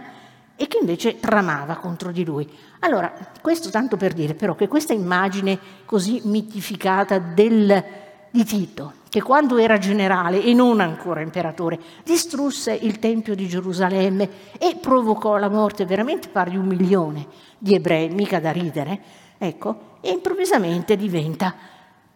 [0.55, 2.47] e che invece tramava contro di lui.
[2.79, 7.83] Allora, questo tanto per dire però che questa immagine così mitificata del,
[8.29, 14.29] di Tito, che quando era generale e non ancora imperatore, distrusse il Tempio di Gerusalemme
[14.59, 17.27] e provocò la morte veramente pari di un milione
[17.57, 19.01] di ebrei, mica da ridere,
[19.37, 21.55] ecco, e improvvisamente diventa,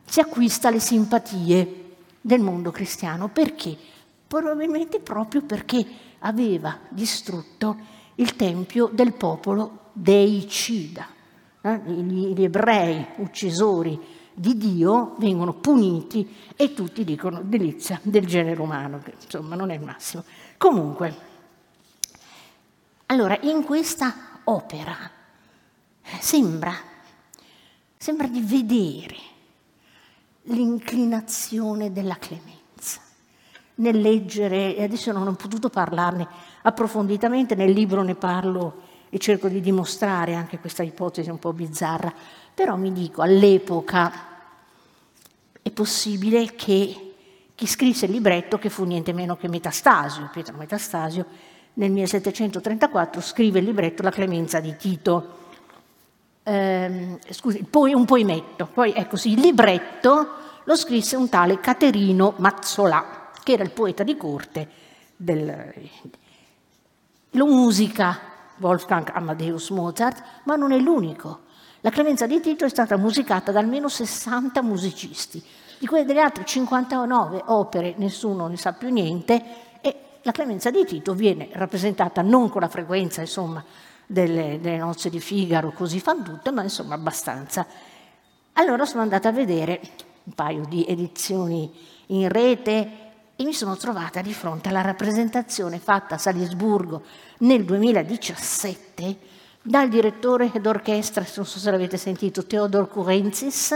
[0.07, 3.27] si acquista le simpatie del mondo cristiano.
[3.29, 3.77] Perché?
[4.25, 5.85] Probabilmente proprio perché
[6.19, 7.75] aveva distrutto
[8.15, 11.07] il tempio del popolo dei Cida.
[11.61, 11.81] Eh?
[11.85, 13.99] Gli, gli ebrei uccisori
[14.33, 19.75] di Dio vengono puniti e tutti dicono delizia del genere umano, che insomma non è
[19.75, 20.23] il massimo.
[20.57, 21.15] Comunque,
[23.07, 24.13] allora in questa
[24.45, 24.95] opera
[26.19, 26.73] sembra,
[27.97, 29.35] sembra di vedere
[30.47, 32.55] l'inclinazione della clemenza
[33.75, 36.27] nel leggere, e adesso non ho potuto parlarne
[36.63, 42.13] approfonditamente, nel libro ne parlo e cerco di dimostrare anche questa ipotesi un po' bizzarra,
[42.53, 44.11] però mi dico, all'epoca
[45.61, 47.13] è possibile che
[47.53, 51.25] chi scrisse il libretto, che fu niente meno che Metastasio, Pietro Metastasio,
[51.73, 55.36] nel 1734 scrive il libretto La clemenza di Tito.
[56.49, 60.27] Eh, scusi, poi un poemetto, poi ecco il libretto
[60.63, 64.69] lo scrisse un tale Caterino Mazzolà che era il poeta di corte
[65.17, 65.73] del...
[67.31, 68.17] Lo musica
[68.59, 71.41] Wolfgang Amadeus Mozart, ma non è l'unico.
[71.81, 75.43] La Clemenza di Tito è stata musicata da almeno 60 musicisti.
[75.77, 79.43] Di quelle delle altre 59 opere nessuno ne sa più niente
[79.81, 83.61] e la Clemenza di Tito viene rappresentata non con la frequenza insomma,
[84.07, 87.67] delle, delle nozze di Figaro, così fan tutte, ma insomma abbastanza.
[88.53, 89.81] Allora sono andata a vedere
[90.23, 91.71] un paio di edizioni
[92.07, 93.05] in rete
[93.35, 97.03] e mi sono trovata di fronte alla rappresentazione fatta a Salisburgo
[97.39, 103.75] nel 2017 dal direttore d'orchestra, non so se l'avete sentito, Theodor Kurenzis,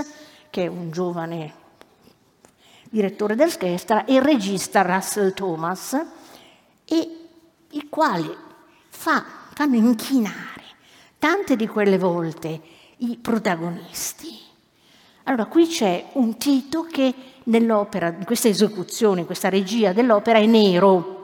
[0.50, 1.54] che è un giovane
[2.90, 5.94] direttore d'orchestra, e il regista Russell Thomas,
[6.86, 7.28] e
[7.72, 8.34] i quali
[8.90, 9.24] fa,
[9.54, 10.64] fanno inchinare
[11.20, 12.62] tante di quelle volte
[12.98, 14.40] i protagonisti.
[15.24, 20.46] Allora, qui c'è un Tito che nell'opera, in questa esecuzione, in questa regia dell'opera è
[20.46, 21.20] nero,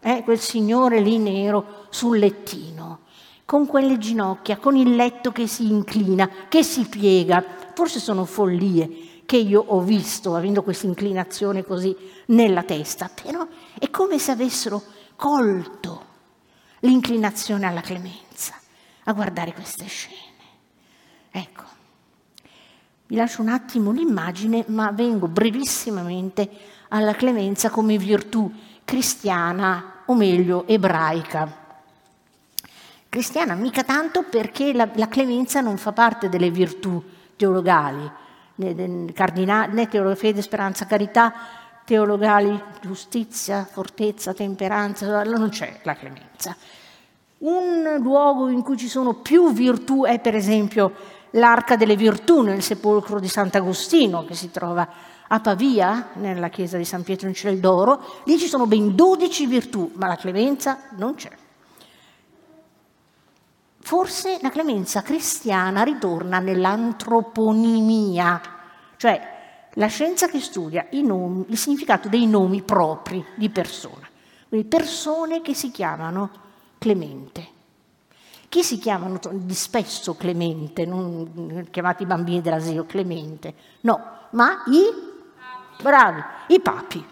[0.00, 0.22] eh?
[0.24, 3.00] quel signore lì nero sul lettino,
[3.44, 7.44] con quelle ginocchia, con il letto che si inclina, che si piega.
[7.74, 11.96] Forse sono follie che io ho visto, avendo questa inclinazione così
[12.26, 13.46] nella testa, però
[13.78, 14.82] è come se avessero
[15.14, 16.14] colto
[16.86, 18.54] l'inclinazione alla clemenza
[19.04, 20.14] a guardare queste scene.
[21.30, 21.64] Ecco,
[23.08, 26.48] vi lascio un attimo l'immagine, ma vengo brevissimamente
[26.88, 28.50] alla clemenza come virtù
[28.84, 31.64] cristiana, o meglio ebraica.
[33.08, 37.02] Cristiana mica tanto perché la, la clemenza non fa parte delle virtù
[37.34, 38.10] teologali,
[38.56, 41.32] né, cardinali, né teologia, fede, speranza, carità,
[41.84, 46.56] teologali, giustizia, fortezza, temperanza, non c'è la clemenza.
[47.38, 50.92] Un luogo in cui ci sono più virtù è per esempio
[51.32, 54.88] l'arca delle virtù nel sepolcro di Sant'Agostino che si trova
[55.28, 58.22] a Pavia, nella chiesa di San Pietro in Ciel d'Oro.
[58.24, 61.30] Lì ci sono ben 12 virtù, ma la clemenza non c'è.
[63.80, 68.40] Forse la clemenza cristiana ritorna nell'antroponimia,
[68.96, 69.34] cioè
[69.74, 74.08] la scienza che studia nomi, il significato dei nomi propri di persona,
[74.48, 76.44] quindi persone che si chiamano
[76.78, 77.54] Clemente.
[78.48, 79.18] Chi si chiamano
[79.48, 84.00] spesso Clemente, non chiamati i bambini dell'asilo Clemente, no,
[84.30, 87.04] ma i bravi, i papi.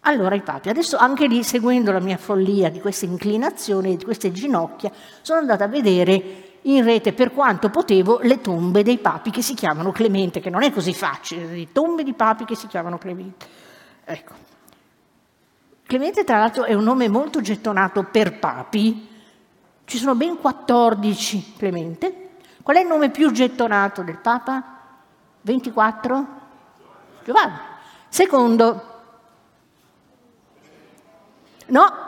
[0.00, 4.30] Allora i papi, adesso anche lì seguendo la mia follia di queste inclinazioni, di queste
[4.30, 9.42] ginocchia, sono andata a vedere in rete per quanto potevo le tombe dei papi che
[9.42, 12.98] si chiamano Clemente, che non è così facile, le tombe di papi che si chiamano
[12.98, 13.46] Clemente.
[14.04, 14.54] Ecco.
[15.86, 19.08] Clemente, tra l'altro, è un nome molto gettonato per papi.
[19.84, 22.30] Ci sono ben 14 Clemente.
[22.62, 24.80] Qual è il nome più gettonato del Papa?
[25.42, 26.26] 24?
[27.24, 27.54] Giovanni.
[28.08, 28.94] Secondo.
[31.68, 32.06] No,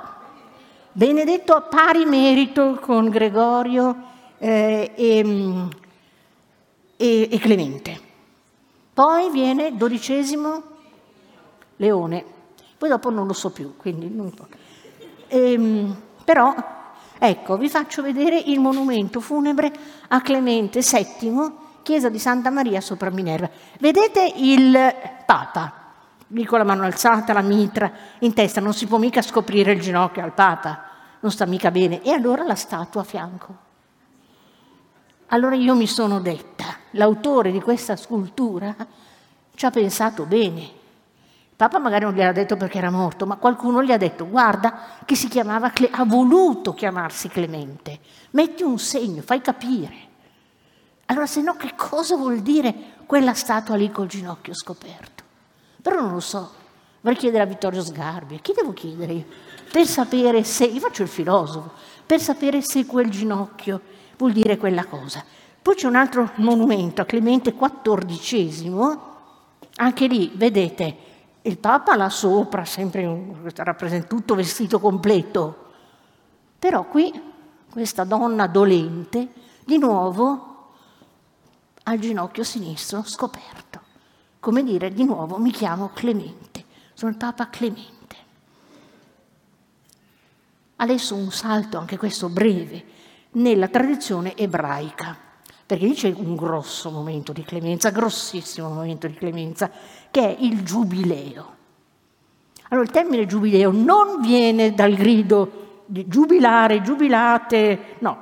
[0.99, 3.95] Benedetto a pari merito con Gregorio
[4.39, 5.69] eh, e,
[6.97, 8.01] e, e Clemente.
[8.95, 10.63] Poi viene dodicesimo
[11.77, 12.38] Leone.
[12.79, 14.57] Poi dopo non lo so più, quindi non importa.
[15.27, 16.55] Ehm, però,
[17.19, 19.73] ecco, vi faccio vedere il monumento funebre
[20.07, 21.53] a Clemente VII,
[21.83, 23.51] chiesa di Santa Maria sopra Minerva.
[23.81, 24.79] Vedete il
[25.27, 25.73] Papa,
[26.29, 29.81] lì con la mano alzata, la mitra in testa, non si può mica scoprire il
[29.81, 30.85] ginocchio al Papa,
[31.19, 32.01] non sta mica bene.
[32.03, 33.57] E allora la statua a fianco.
[35.31, 38.75] Allora io mi sono detta, l'autore di questa scultura
[39.55, 40.71] ci ha pensato bene,
[41.59, 45.17] Papa magari non gliel'ha detto perché era morto, ma qualcuno gli ha detto guarda che
[45.17, 47.99] si chiamava, Cle- ha voluto chiamarsi Clemente,
[48.31, 49.95] metti un segno, fai capire.
[51.07, 52.73] Allora se no che cosa vuol dire
[53.07, 55.25] quella statua lì col ginocchio scoperto?
[55.83, 56.49] Però non lo so,
[57.01, 59.25] vorrei chiedere a Vittorio Sgarbi, a chi devo chiedere io?
[59.73, 61.73] Per sapere se, io faccio il filosofo,
[62.07, 63.81] per sapere se quel ginocchio
[64.17, 65.25] vuol dire quella cosa.
[65.61, 68.99] Poi c'è un altro monumento a Clemente XIV,
[69.75, 71.07] anche lì, vedete,
[71.49, 75.67] il Papa là sopra, sempre rappresenta tutto vestito completo.
[76.59, 77.11] Però qui
[77.71, 79.33] questa donna dolente,
[79.65, 80.73] di nuovo
[81.85, 83.81] al ginocchio sinistro scoperto.
[84.41, 87.97] Come dire, di nuovo mi chiamo Clemente, sono il Papa Clemente.
[90.77, 92.85] Adesso un salto, anche questo breve,
[93.33, 95.17] nella tradizione ebraica,
[95.69, 99.71] perché lì c'è un grosso momento di clemenza, grossissimo momento di clemenza,
[100.11, 101.57] che è il giubileo.
[102.71, 108.19] Allora il termine giubileo non viene dal grido di giubilare, giubilate, no,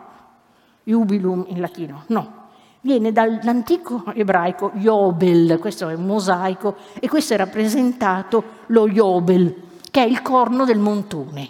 [0.82, 2.49] jubilum in latino, no.
[2.80, 9.55] Viene dall'antico ebraico Yobel, questo è un mosaico, e questo è rappresentato lo Yobel,
[9.92, 11.49] che è il corno del montone,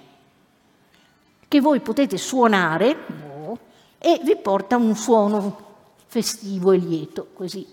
[1.49, 2.97] che voi potete suonare
[3.97, 5.64] e vi porta un suono
[6.17, 7.67] festivo e lieto, così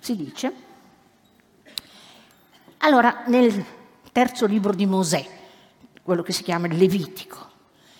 [0.00, 0.52] si dice.
[2.78, 3.64] Allora, nel
[4.10, 5.24] terzo libro di Mosè,
[6.02, 7.48] quello che si chiama il Levitico,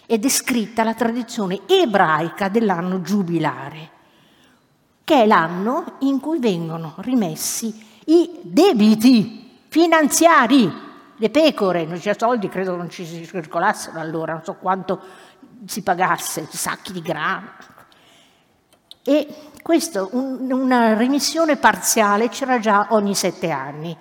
[0.07, 3.91] è descritta la tradizione ebraica dell'anno giubilare,
[5.05, 10.69] che è l'anno in cui vengono rimessi i debiti finanziari.
[11.17, 15.01] Le pecore, non c'è soldi, credo non ci circolassero allora, non so quanto
[15.65, 17.53] si pagasse, sacchi di grano.
[19.03, 19.27] E
[19.63, 23.97] questo, un, una remissione parziale c'era già ogni sette anni.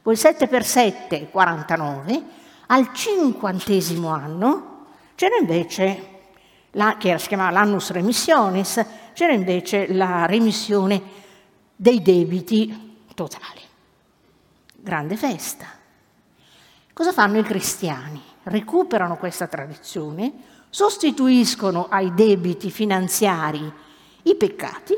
[0.00, 2.22] Poi 7 per 7, 49,
[2.66, 6.12] al cinquantesimo anno c'era invece
[6.72, 11.00] la, che si chiamava l'annus remissionis, c'era invece la remissione
[11.74, 13.60] dei debiti totali.
[14.74, 15.66] Grande festa.
[16.92, 18.22] Cosa fanno i cristiani?
[18.44, 20.32] Recuperano questa tradizione,
[20.68, 23.72] sostituiscono ai debiti finanziari
[24.24, 24.96] i peccati.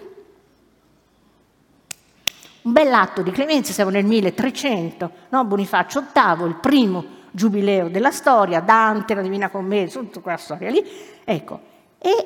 [2.63, 5.45] Un bell'atto di clemenza, siamo nel 1300, no?
[5.45, 10.85] Bonifacio VIII, il primo giubileo della storia, Dante, la Divina Commedia, tutta quella storia lì.
[11.25, 11.61] Ecco,
[11.99, 12.25] e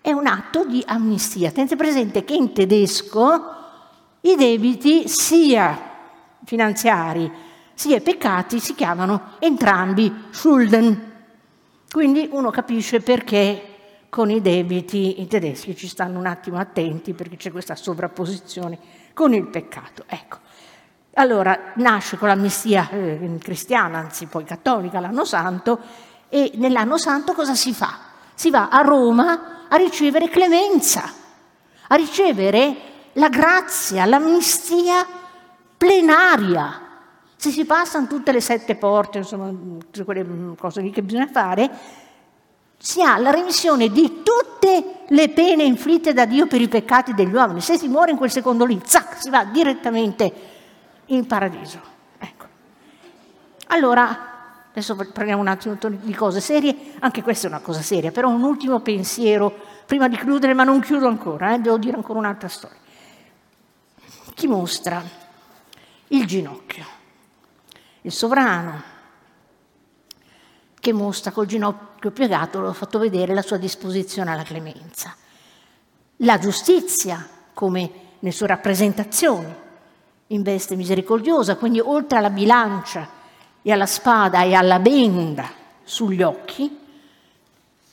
[0.00, 1.52] è un atto di amnistia.
[1.52, 3.54] Tenete presente che in tedesco
[4.22, 5.94] i debiti sia
[6.44, 7.30] finanziari
[7.76, 11.12] sia peccati si chiamano entrambi Schulden.
[11.90, 13.75] Quindi uno capisce perché
[14.16, 18.78] con i debiti i tedeschi ci stanno un attimo attenti perché c'è questa sovrapposizione
[19.12, 20.04] con il peccato.
[20.06, 20.38] Ecco.
[21.16, 25.78] Allora nasce con l'amnistia eh, cristiana, anzi poi cattolica, l'anno santo,
[26.30, 27.98] e nell'anno santo cosa si fa?
[28.34, 31.02] Si va a Roma a ricevere clemenza,
[31.88, 32.74] a ricevere
[33.12, 35.06] la grazia, l'amnistia
[35.76, 36.80] plenaria.
[37.36, 41.70] Se si passano tutte le sette porte, insomma, tutte quelle cose lì che bisogna fare,
[42.78, 47.32] si ha la remissione di tutte le pene inflitte da Dio per i peccati degli
[47.32, 47.60] uomini.
[47.60, 50.32] Se si muore in quel secondo lì, zac, si va direttamente
[51.06, 51.80] in paradiso.
[52.18, 52.46] Ecco.
[53.68, 54.34] Allora,
[54.70, 58.42] adesso prendiamo un attimo di cose serie, anche questa è una cosa seria, però un
[58.42, 59.54] ultimo pensiero
[59.86, 62.78] prima di chiudere, ma non chiudo ancora, eh, devo dire ancora un'altra storia.
[64.34, 65.02] Chi mostra
[66.08, 66.84] il ginocchio?
[68.02, 68.94] Il sovrano
[70.78, 75.14] che mostra col ginocchio piegato, l'ho fatto vedere la sua disposizione alla clemenza.
[76.20, 77.90] La giustizia, come
[78.20, 79.54] nelle sue rappresentazioni,
[80.28, 83.08] in veste misericordiosa, quindi oltre alla bilancia
[83.62, 85.50] e alla spada e alla benda
[85.84, 86.78] sugli occhi,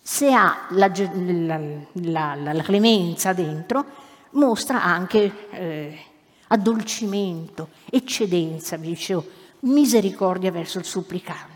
[0.01, 1.60] se ha la, la,
[1.93, 3.86] la, la clemenza dentro,
[4.32, 5.99] mostra anche eh,
[6.47, 9.26] addolcimento, eccedenza, vi dicevo,
[9.62, 11.51] misericordia verso il supplicante.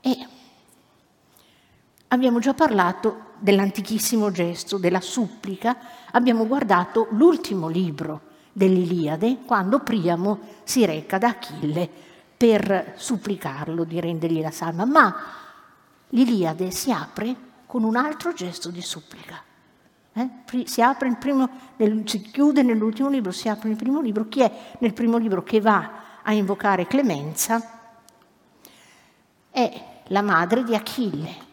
[0.00, 0.26] E
[2.16, 5.76] abbiamo già parlato dell'antichissimo gesto della supplica,
[6.10, 11.88] abbiamo guardato l'ultimo libro dell'Iliade, quando Priamo si reca da Achille
[12.36, 15.14] per supplicarlo di rendergli la salma, ma
[16.08, 17.34] l'Iliade si apre
[17.66, 19.42] con un altro gesto di supplica.
[20.14, 20.28] Eh?
[20.64, 20.82] Si,
[21.18, 21.48] primo,
[22.04, 24.26] si chiude nell'ultimo libro, si apre nel primo libro.
[24.28, 25.90] Chi è nel primo libro che va
[26.22, 27.60] a invocare clemenza?
[29.50, 31.45] È la madre di Achille.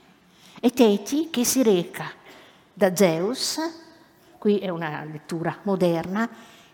[0.66, 2.09] E Teti che si reca
[2.72, 3.59] da Zeus,
[4.38, 6.30] qui è una lettura moderna,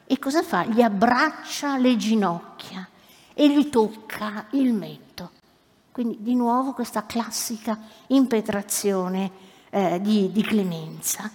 [0.06, 0.64] e cosa fa?
[0.64, 2.88] Gli abbraccia le ginocchia
[3.34, 5.32] e gli tocca il mento.
[5.92, 7.80] Quindi di nuovo questa classica
[8.10, 9.32] impetrazione
[9.72, 11.28] eh, di, di, clemenza.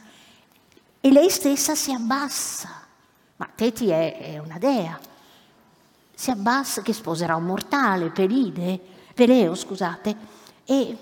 [1.00, 2.68] E lei stessa si abbassa,
[3.34, 4.96] ma Teti è, è una dea,
[6.14, 8.78] si abbassa che sposerà un mortale, Pelide,
[9.12, 10.16] Peleo, scusate,
[10.64, 10.98] e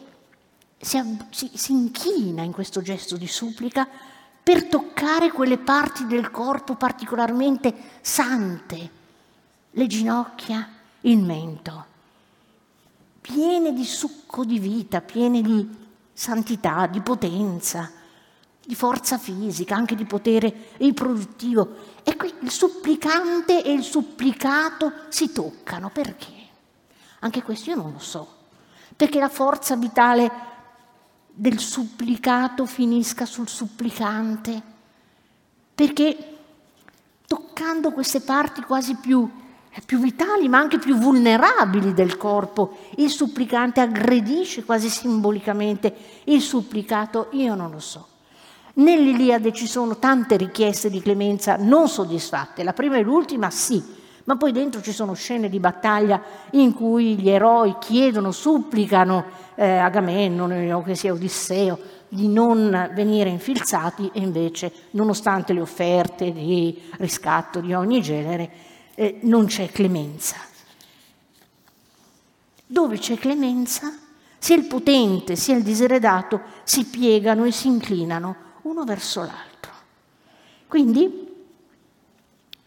[0.82, 3.88] si, si, si inchina in questo gesto di supplica
[4.42, 8.90] per toccare quelle parti del corpo particolarmente sante,
[9.70, 10.68] le ginocchia,
[11.02, 11.86] il mento,
[13.20, 15.66] piene di succo di vita, piene di
[16.12, 17.88] santità, di potenza,
[18.64, 21.76] di forza fisica, anche di potere riproduttivo.
[22.02, 25.90] E qui il supplicante e il supplicato si toccano.
[25.90, 26.32] Perché?
[27.20, 28.40] Anche questo io non lo so.
[28.96, 30.50] Perché la forza vitale
[31.34, 34.62] del supplicato finisca sul supplicante,
[35.74, 36.36] perché
[37.26, 39.28] toccando queste parti quasi più,
[39.86, 47.28] più vitali ma anche più vulnerabili del corpo, il supplicante aggredisce quasi simbolicamente il supplicato,
[47.32, 48.08] io non lo so.
[48.74, 53.82] Nell'Iliade ci sono tante richieste di clemenza non soddisfatte, la prima e l'ultima sì,
[54.24, 59.76] ma poi dentro ci sono scene di battaglia in cui gli eroi chiedono, supplicano eh,
[59.76, 66.80] Agamennone o che sia Odisseo di non venire infilzati e invece, nonostante le offerte di
[66.98, 68.50] riscatto di ogni genere,
[68.94, 70.36] eh, non c'è clemenza.
[72.66, 73.92] Dove c'è clemenza,
[74.38, 79.72] sia il potente sia il diseredato si piegano e si inclinano uno verso l'altro.
[80.66, 81.31] Quindi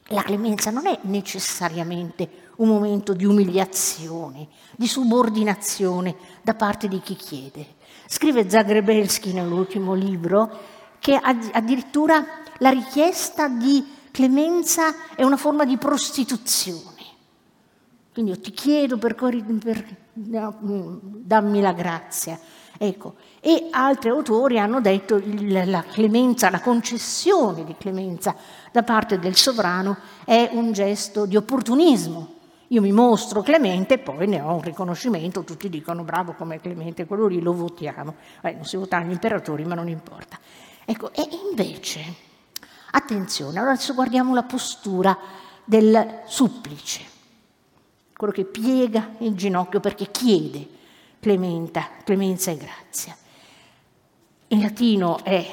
[0.10, 7.16] la clemenza non è necessariamente un momento di umiliazione, di subordinazione da parte di chi
[7.16, 7.76] chiede.
[8.08, 12.24] Scrive Zagrebelski nell'ultimo libro che addirittura
[12.60, 17.04] la richiesta di clemenza è una forma di prostituzione.
[18.14, 22.40] Quindi io ti chiedo per, per no, dammi la grazia.
[22.78, 28.36] Ecco, e altri autori hanno detto che la clemenza, la concessione di clemenza
[28.72, 32.34] da parte del sovrano è un gesto di opportunismo.
[32.70, 37.28] Io mi mostro clemente, poi ne ho un riconoscimento, tutti dicono bravo come Clemente, quello
[37.28, 38.16] lì lo votiamo.
[38.42, 40.38] Eh, non si votano gli imperatori, ma non importa.
[40.84, 42.02] Ecco, e invece,
[42.92, 45.18] attenzione, allora adesso guardiamo la postura
[45.64, 47.04] del supplice,
[48.18, 50.68] quello che piega il ginocchio perché chiede
[51.26, 53.18] clementa, clemenza e grazia.
[54.50, 55.44] In latino è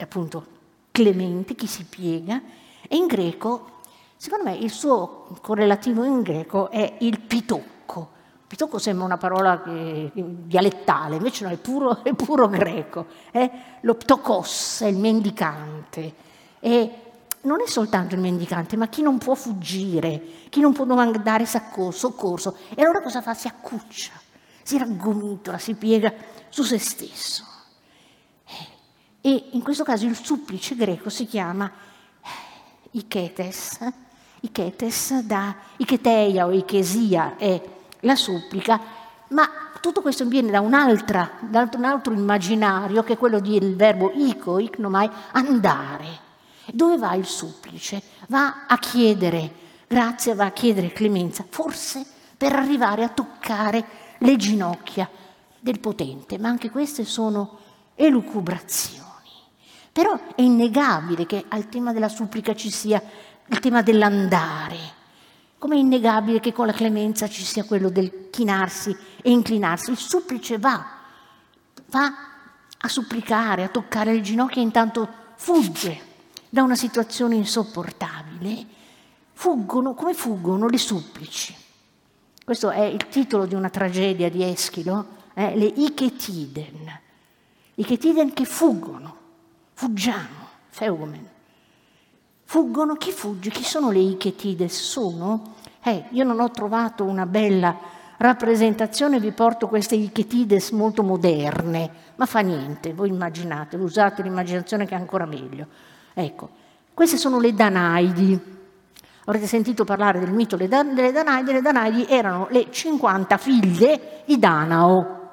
[0.00, 0.46] appunto
[0.90, 2.42] clemente, chi si piega,
[2.88, 3.78] e in greco,
[4.16, 8.10] secondo me, il suo correlativo in greco è il pitocco.
[8.48, 13.06] Pitocco sembra una parola che, dialettale, invece no, è puro, è puro greco.
[13.30, 13.50] È
[13.82, 16.14] lo ptokos, è il mendicante.
[16.58, 16.90] E
[17.42, 22.56] non è soltanto il mendicante, ma chi non può fuggire, chi non può domandare soccorso.
[22.74, 23.32] E allora cosa fa?
[23.32, 24.22] Si accuccia
[24.64, 26.12] si raggomitola, si piega
[26.48, 27.44] su se stesso.
[29.20, 31.70] E in questo caso il supplice greco si chiama
[32.90, 33.78] Iketes,
[34.40, 37.62] Iketes da Iketeia o Ikesia è
[38.00, 38.78] la supplica,
[39.28, 39.48] ma
[39.80, 45.10] tutto questo viene da, da un altro immaginario che è quello del verbo ico, iknomai,
[45.32, 46.22] andare.
[46.66, 48.02] Dove va il supplice?
[48.28, 49.52] Va a chiedere
[49.86, 52.04] grazia, va a chiedere clemenza, forse
[52.36, 53.84] per arrivare a toccare
[54.18, 55.08] le ginocchia
[55.60, 57.58] del potente, ma anche queste sono
[57.94, 59.02] elucubrazioni.
[59.92, 63.02] Però è innegabile che al tema della supplica ci sia
[63.46, 64.76] il tema dell'andare,
[65.58, 69.90] come è innegabile che con la clemenza ci sia quello del chinarsi e inclinarsi.
[69.90, 70.84] Il supplice va,
[71.86, 72.12] va
[72.76, 76.12] a supplicare, a toccare le ginocchia e intanto fugge
[76.50, 78.66] da una situazione insopportabile.
[79.32, 81.63] Fuggono, come fuggono le supplici?
[82.44, 87.00] Questo è il titolo di una tragedia di Eschilo, eh, le Ichetiden.
[87.76, 89.16] Ichetiden che fuggono,
[89.72, 91.26] fuggiamo, feumen.
[92.44, 93.48] Fuggono, chi fugge?
[93.48, 94.78] Chi sono le Ichetides?
[94.78, 97.74] Sono, eh, io non ho trovato una bella
[98.18, 104.94] rappresentazione, vi porto queste Ichetides molto moderne, ma fa niente, voi immaginate, usate l'immaginazione che
[104.94, 105.66] è ancora meglio.
[106.12, 106.50] Ecco,
[106.92, 108.38] queste sono le Danaidi,
[109.26, 111.52] Avrete sentito parlare del mito delle Danaidi.
[111.52, 115.24] Le Danaidi erano le 50 figlie di Danao,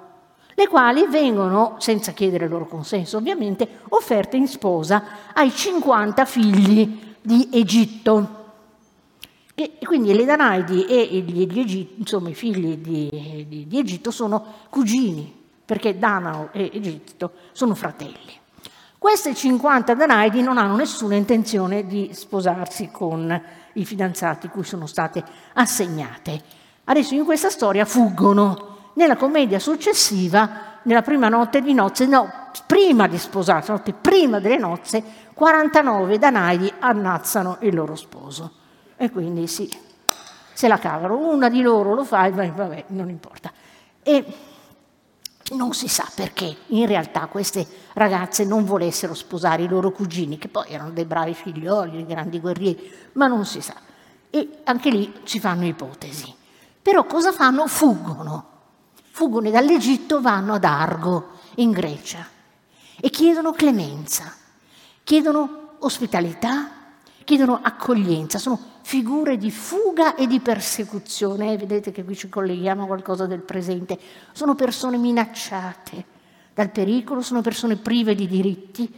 [0.54, 7.00] le quali vengono, senza chiedere il loro consenso ovviamente, offerte in sposa ai 50 figli
[7.22, 8.40] di Egitto.
[9.56, 14.46] E quindi le Danaidi e gli, gli insomma, i figli di, di, di Egitto sono
[14.70, 18.41] cugini, perché Danao e Egitto sono fratelli.
[19.02, 23.42] Queste 50 Danaidi non hanno nessuna intenzione di sposarsi con
[23.74, 25.24] i fidanzati cui sono state
[25.54, 26.40] assegnate.
[26.84, 28.92] Adesso in questa storia fuggono.
[28.94, 32.32] Nella commedia successiva, nella prima notte di nozze, no,
[32.68, 38.52] prima di sposarsi, notte prima delle nozze, 49 Danaidi ammazzano il loro sposo.
[38.98, 39.68] E quindi sì,
[40.54, 41.18] se la cavano.
[41.18, 43.52] Una di loro lo fa e vabbè, non importa.
[44.04, 44.26] E
[45.56, 50.48] non si sa perché in realtà queste ragazze non volessero sposare i loro cugini, che
[50.48, 53.76] poi erano dei bravi figlioli, dei grandi guerrieri, ma non si sa.
[54.30, 56.34] E anche lì si fanno ipotesi.
[56.82, 57.68] Però cosa fanno?
[57.68, 58.50] Fuggono.
[59.12, 62.26] Fuggono dall'Egitto, vanno ad Argo, in Grecia,
[63.00, 64.34] e chiedono clemenza,
[65.04, 66.72] chiedono ospitalità,
[67.24, 68.40] chiedono accoglienza.
[68.40, 71.54] Sono figure di fuga e di persecuzione.
[71.54, 73.98] Eh, vedete che qui ci colleghiamo a qualcosa del presente.
[74.32, 76.06] Sono persone minacciate
[76.54, 78.94] dal pericolo, sono persone prive di diritti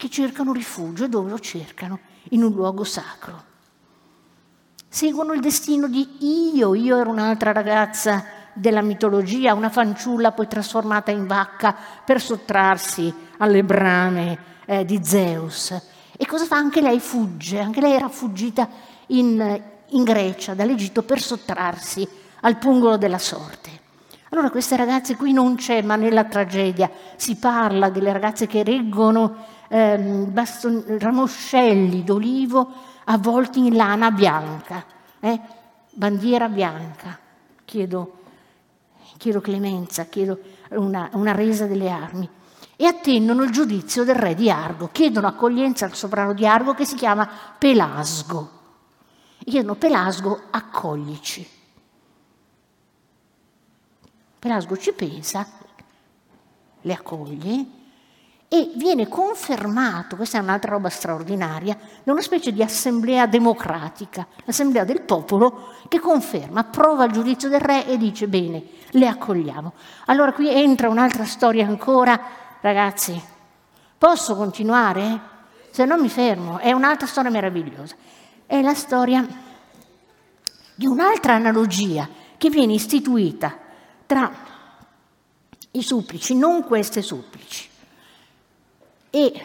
[0.00, 1.98] che cercano rifugio e dove lo cercano?
[2.30, 3.44] In un luogo sacro.
[4.88, 6.74] Seguono il destino di Io.
[6.74, 13.62] Io ero un'altra ragazza della mitologia, una fanciulla poi trasformata in vacca per sottrarsi alle
[13.62, 15.78] brame eh, di Zeus.
[16.16, 16.56] E cosa fa?
[16.56, 18.68] Anche lei fugge, anche lei era fuggita
[19.10, 22.06] in, in Grecia, dall'Egitto, per sottrarsi
[22.40, 23.78] al pungolo della sorte.
[24.30, 29.44] Allora queste ragazze qui non c'è, ma nella tragedia si parla delle ragazze che reggono
[29.68, 32.72] ehm, baston- ramoscelli d'olivo
[33.04, 34.84] avvolti in lana bianca,
[35.18, 35.40] eh?
[35.90, 37.18] bandiera bianca.
[37.64, 38.18] Chiedo,
[39.16, 40.38] chiedo clemenza, chiedo
[40.70, 42.28] una, una resa delle armi.
[42.76, 46.86] E attendono il giudizio del re di Argo, chiedono accoglienza al sovrano di Argo che
[46.86, 48.58] si chiama Pelasgo
[49.44, 51.48] chiedono Pelasgo accoglici.
[54.38, 55.46] Pelasgo ci pensa,
[56.80, 57.66] le accoglie
[58.52, 64.84] e viene confermato, questa è un'altra roba straordinaria, da una specie di assemblea democratica, l'assemblea
[64.84, 69.72] del popolo che conferma, approva il giudizio del re e dice bene, le accogliamo.
[70.06, 72.20] Allora qui entra un'altra storia ancora,
[72.60, 73.22] ragazzi,
[73.96, 75.20] posso continuare?
[75.70, 77.94] Se no mi fermo, è un'altra storia meravigliosa.
[78.50, 79.24] È la storia
[80.74, 83.56] di un'altra analogia che viene istituita
[84.06, 84.28] tra
[85.70, 87.68] i supplici, non queste supplici
[89.08, 89.44] e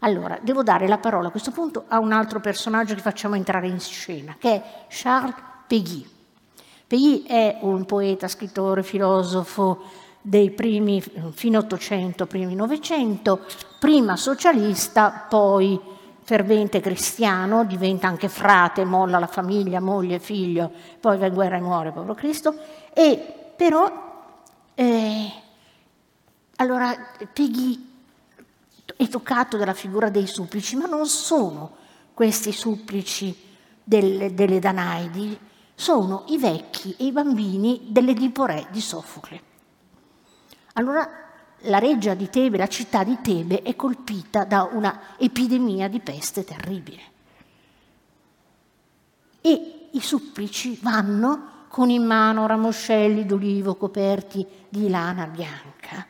[0.00, 3.68] allora devo dare la parola a questo punto a un altro personaggio che facciamo entrare
[3.68, 5.36] in scena, che è Charles
[5.68, 6.10] Péguy.
[6.88, 9.80] Péguy è un poeta, scrittore, filosofo
[10.22, 13.46] dei primi, fine Ottocento, primi Novecento,
[13.80, 15.80] prima socialista, poi
[16.22, 20.70] fervente cristiano, diventa anche frate, molla la famiglia, moglie, figlio,
[21.00, 22.54] poi va in guerra e muore, povero Cristo,
[22.92, 23.90] e però
[24.74, 25.32] eh,
[26.56, 26.94] allora
[27.32, 27.88] Peggy
[28.96, 31.76] è toccato dalla figura dei supplici, ma non sono
[32.12, 33.34] questi supplici
[33.82, 35.38] delle, delle Danaidi,
[35.74, 39.42] sono i vecchi e i bambini dell'Edipo di Sofocle.
[40.74, 41.29] Allora
[41.62, 46.44] la reggia di Tebe, la città di Tebe, è colpita da una epidemia di peste
[46.44, 47.00] terribile.
[49.40, 56.06] E i supplici vanno con in mano ramoscelli d'olivo coperti di lana bianca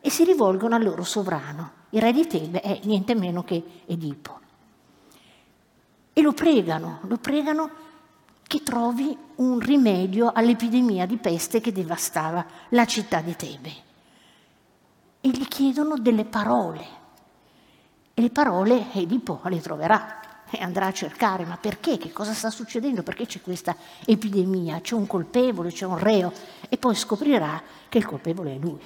[0.00, 1.80] e si rivolgono al loro sovrano.
[1.90, 4.40] Il re di Tebe è niente meno che Edipo.
[6.12, 7.70] E lo pregano, lo pregano
[8.42, 13.90] che trovi un rimedio all'epidemia di peste che devastava la città di Tebe.
[15.24, 16.84] E gli chiedono delle parole.
[18.12, 20.20] E le parole Edipo le troverà
[20.50, 21.96] e andrà a cercare, ma perché?
[21.96, 23.04] Che cosa sta succedendo?
[23.04, 24.80] Perché c'è questa epidemia?
[24.80, 26.32] C'è un colpevole, c'è un reo
[26.68, 28.80] e poi scoprirà che il colpevole è lui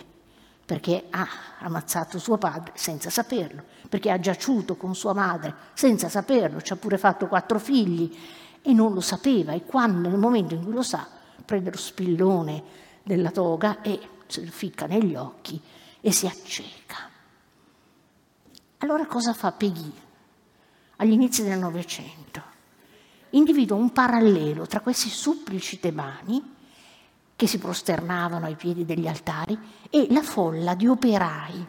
[0.67, 1.27] perché ha
[1.61, 6.77] ammazzato suo padre senza saperlo, perché ha giaciuto con sua madre senza saperlo, ci ha
[6.77, 8.15] pure fatto quattro figli
[8.61, 11.07] e non lo sapeva e quando nel momento in cui lo sa
[11.45, 12.63] prende lo spillone
[13.05, 15.63] della toga e se lo ficca negli occhi
[16.07, 17.11] e si acceca.
[18.79, 19.93] Allora cosa fa Peggy
[20.99, 22.41] agli inizi del Novecento?
[23.31, 26.55] Individua un parallelo tra questi supplici tebani
[27.35, 29.59] che si prosternavano ai piedi degli altari
[29.91, 31.67] e la folla di operai,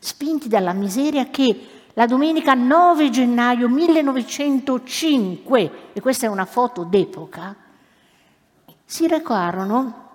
[0.00, 7.54] spinti dalla miseria che la domenica 9 gennaio 1905, e questa è una foto d'epoca,
[8.84, 10.06] si recarono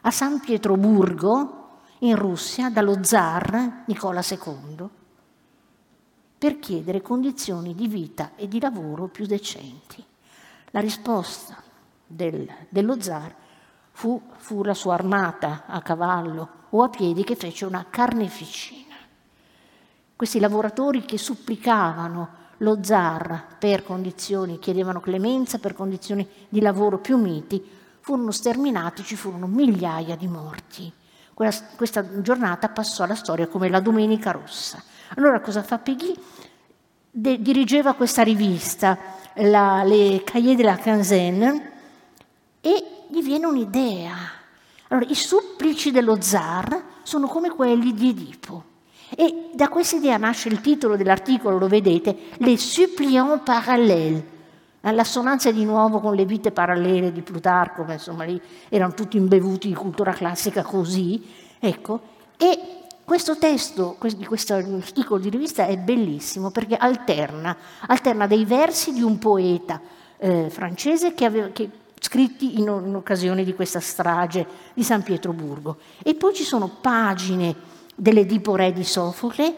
[0.00, 1.61] a San Pietroburgo,
[2.02, 4.88] in Russia, dallo zar Nicola II,
[6.38, 10.04] per chiedere condizioni di vita e di lavoro più decenti.
[10.70, 11.62] La risposta
[12.06, 13.34] del, dello zar
[13.94, 18.96] Fu, fu la sua armata a cavallo o a piedi che fece una carneficina.
[20.16, 27.18] Questi lavoratori che supplicavano lo zar per condizioni, chiedevano clemenza per condizioni di lavoro più
[27.18, 27.62] miti,
[28.00, 30.92] furono sterminati, ci furono migliaia di morti.
[31.42, 34.80] Quella, questa giornata passò alla storia come la Domenica Rossa.
[35.16, 36.14] Allora cosa fa Peggy?
[37.10, 38.96] De, dirigeva questa rivista,
[39.34, 41.72] la, le Cahiers de la Quinzaine,
[42.60, 44.14] e gli viene un'idea.
[44.86, 48.64] Allora, i supplici dello zar sono come quelli di Edipo.
[49.08, 54.22] E da questa idea nasce il titolo dell'articolo, lo vedete, Les suppliants parallèles.
[54.90, 59.68] L'assonanza di nuovo con le vite parallele di Plutarco, ma insomma lì erano tutti imbevuti
[59.68, 61.24] di cultura classica così,
[61.60, 62.00] ecco.
[62.36, 67.56] E questo testo questo articolo di rivista è bellissimo perché alterna,
[67.86, 69.80] alterna dei versi di un poeta
[70.18, 71.70] eh, francese che, aveva, che
[72.00, 75.76] scritti in, in occasione di questa strage di San Pietroburgo.
[76.02, 77.54] E poi ci sono pagine
[77.94, 79.54] dell'Edipo Re di Sofocle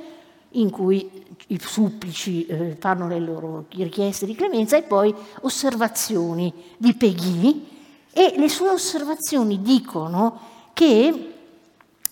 [0.55, 6.95] in cui i supplici eh, fanno le loro richieste di clemenza e poi osservazioni di
[6.95, 7.69] Peggy
[8.13, 10.41] e le sue osservazioni dicono
[10.73, 11.33] che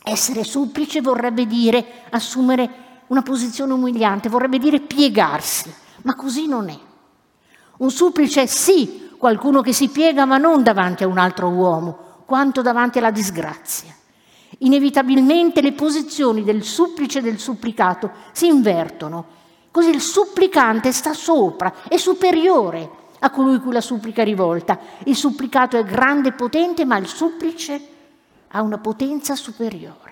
[0.03, 5.73] essere supplice vorrebbe dire assumere una posizione umiliante, vorrebbe dire piegarsi,
[6.03, 6.79] ma così non è.
[7.79, 12.63] Un supplice sì qualcuno che si piega ma non davanti a un altro uomo, quanto
[12.63, 13.95] davanti alla disgrazia.
[14.59, 19.25] Inevitabilmente le posizioni del supplice e del supplicato si invertono,
[19.71, 24.79] così il supplicante sta sopra, è superiore a colui cui la supplica è rivolta.
[25.05, 27.81] Il supplicato è grande e potente, ma il supplice
[28.49, 30.11] ha una potenza superiore.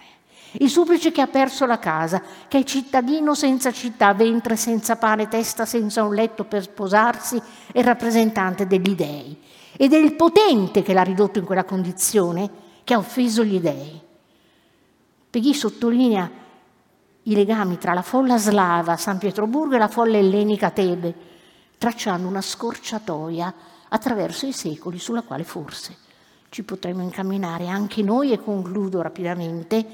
[0.53, 5.28] Il supplice che ha perso la casa, che è cittadino senza città, ventre senza pane,
[5.28, 9.36] testa senza un letto per sposarsi, è rappresentante degli dèi.
[9.76, 12.51] Ed è il potente che l'ha ridotto in quella condizione,
[12.82, 14.09] che ha offeso gli dèi.
[15.30, 16.28] Peggy sottolinea
[17.22, 21.14] i legami tra la folla slava San Pietroburgo e la folla ellenica Tebe,
[21.78, 23.54] tracciando una scorciatoia
[23.90, 25.96] attraverso i secoli sulla quale forse
[26.48, 29.86] ci potremmo incamminare anche noi e concludo rapidamente.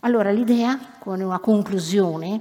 [0.00, 2.40] Allora l'idea, come una conclusione,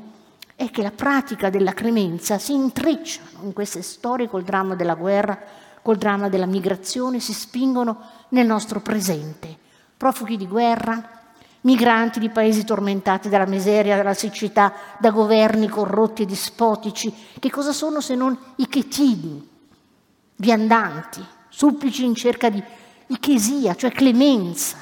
[0.55, 5.37] è che la pratica della clemenza si intreccia in queste storie col dramma della guerra,
[5.81, 9.57] col dramma della migrazione, si spingono nel nostro presente.
[9.97, 11.20] Profughi di guerra,
[11.61, 17.13] migranti di paesi tormentati dalla miseria, dalla siccità, da governi corrotti e dispotici.
[17.39, 19.47] Che cosa sono se non i chetini,
[20.37, 22.63] viandanti, supplici in cerca di
[23.07, 24.77] ichesia, cioè clemenza,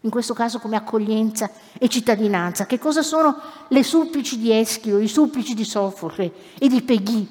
[0.00, 2.66] in questo caso come accoglienza e cittadinanza.
[2.66, 3.36] Che cosa sono
[3.68, 7.26] le supplici di Eschilo, i supplici di Sofocle e di Peggy?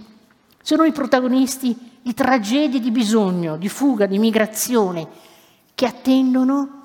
[0.61, 5.07] Sono i protagonisti di tragedie di bisogno, di fuga, di migrazione,
[5.73, 6.84] che attendono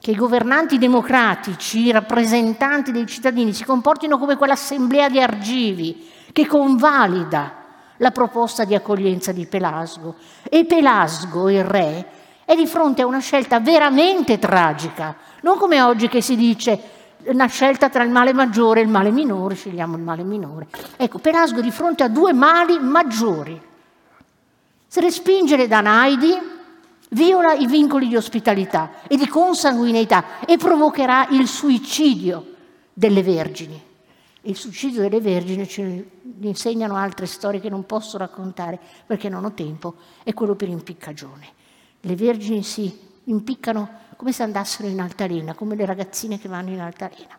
[0.00, 6.46] che i governanti democratici, i rappresentanti dei cittadini, si comportino come quell'assemblea di argivi che
[6.46, 7.54] convalida
[7.96, 10.14] la proposta di accoglienza di Pelasgo.
[10.48, 12.06] E Pelasgo, il re,
[12.44, 17.46] è di fronte a una scelta veramente tragica, non come oggi che si dice una
[17.46, 20.68] scelta tra il male maggiore e il male minore, scegliamo il male minore.
[20.96, 23.60] Ecco, Pelasgo è di fronte a due mali maggiori.
[24.86, 26.56] Se respinge le Danaidi,
[27.10, 32.54] viola i vincoli di ospitalità e di consanguineità e provocherà il suicidio
[32.92, 33.80] delle vergini.
[34.42, 36.04] Il suicidio delle vergini ci
[36.40, 41.46] insegnano altre storie che non posso raccontare perché non ho tempo, è quello per impiccagione.
[42.00, 46.80] Le vergini si impiccano come se andassero in altalena, come le ragazzine che vanno in
[46.80, 47.38] altalena.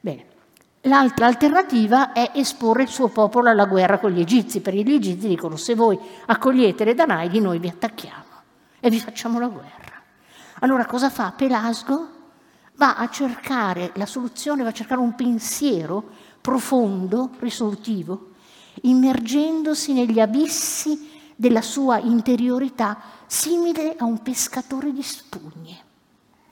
[0.00, 0.36] Bene.
[0.82, 5.28] L'altra alternativa è esporre il suo popolo alla guerra con gli egizi, perché gli egizi
[5.28, 8.27] dicono se voi accogliete le Danaidi noi vi attacchiamo
[8.80, 10.02] e vi facciamo la guerra.
[10.60, 12.16] Allora cosa fa Pelasgo?
[12.76, 16.10] Va a cercare la soluzione, va a cercare un pensiero
[16.40, 18.32] profondo, risolutivo,
[18.82, 25.84] immergendosi negli abissi della sua interiorità simile a un pescatore di spugne.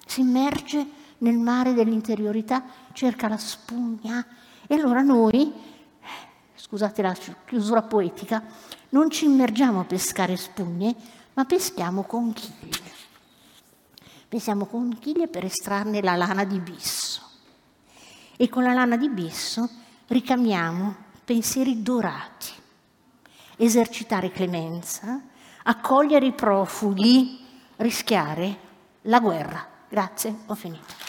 [0.04, 0.86] Si immerge
[1.18, 4.24] nel mare dell'interiorità, cerca la spugna
[4.66, 5.52] e allora noi,
[6.54, 7.16] scusate la
[7.46, 8.42] chiusura poetica,
[8.90, 10.94] non ci immergiamo a pescare spugne,
[11.36, 12.94] ma peschiamo conchiglie.
[14.28, 17.20] Peschiamo conchiglie per estrarne la lana di bisso.
[18.36, 19.68] E con la lana di bisso
[20.08, 22.52] ricamiamo pensieri dorati,
[23.56, 25.20] esercitare clemenza,
[25.64, 27.44] accogliere i profughi,
[27.76, 28.58] rischiare
[29.02, 29.66] la guerra.
[29.88, 31.05] Grazie, ho finito.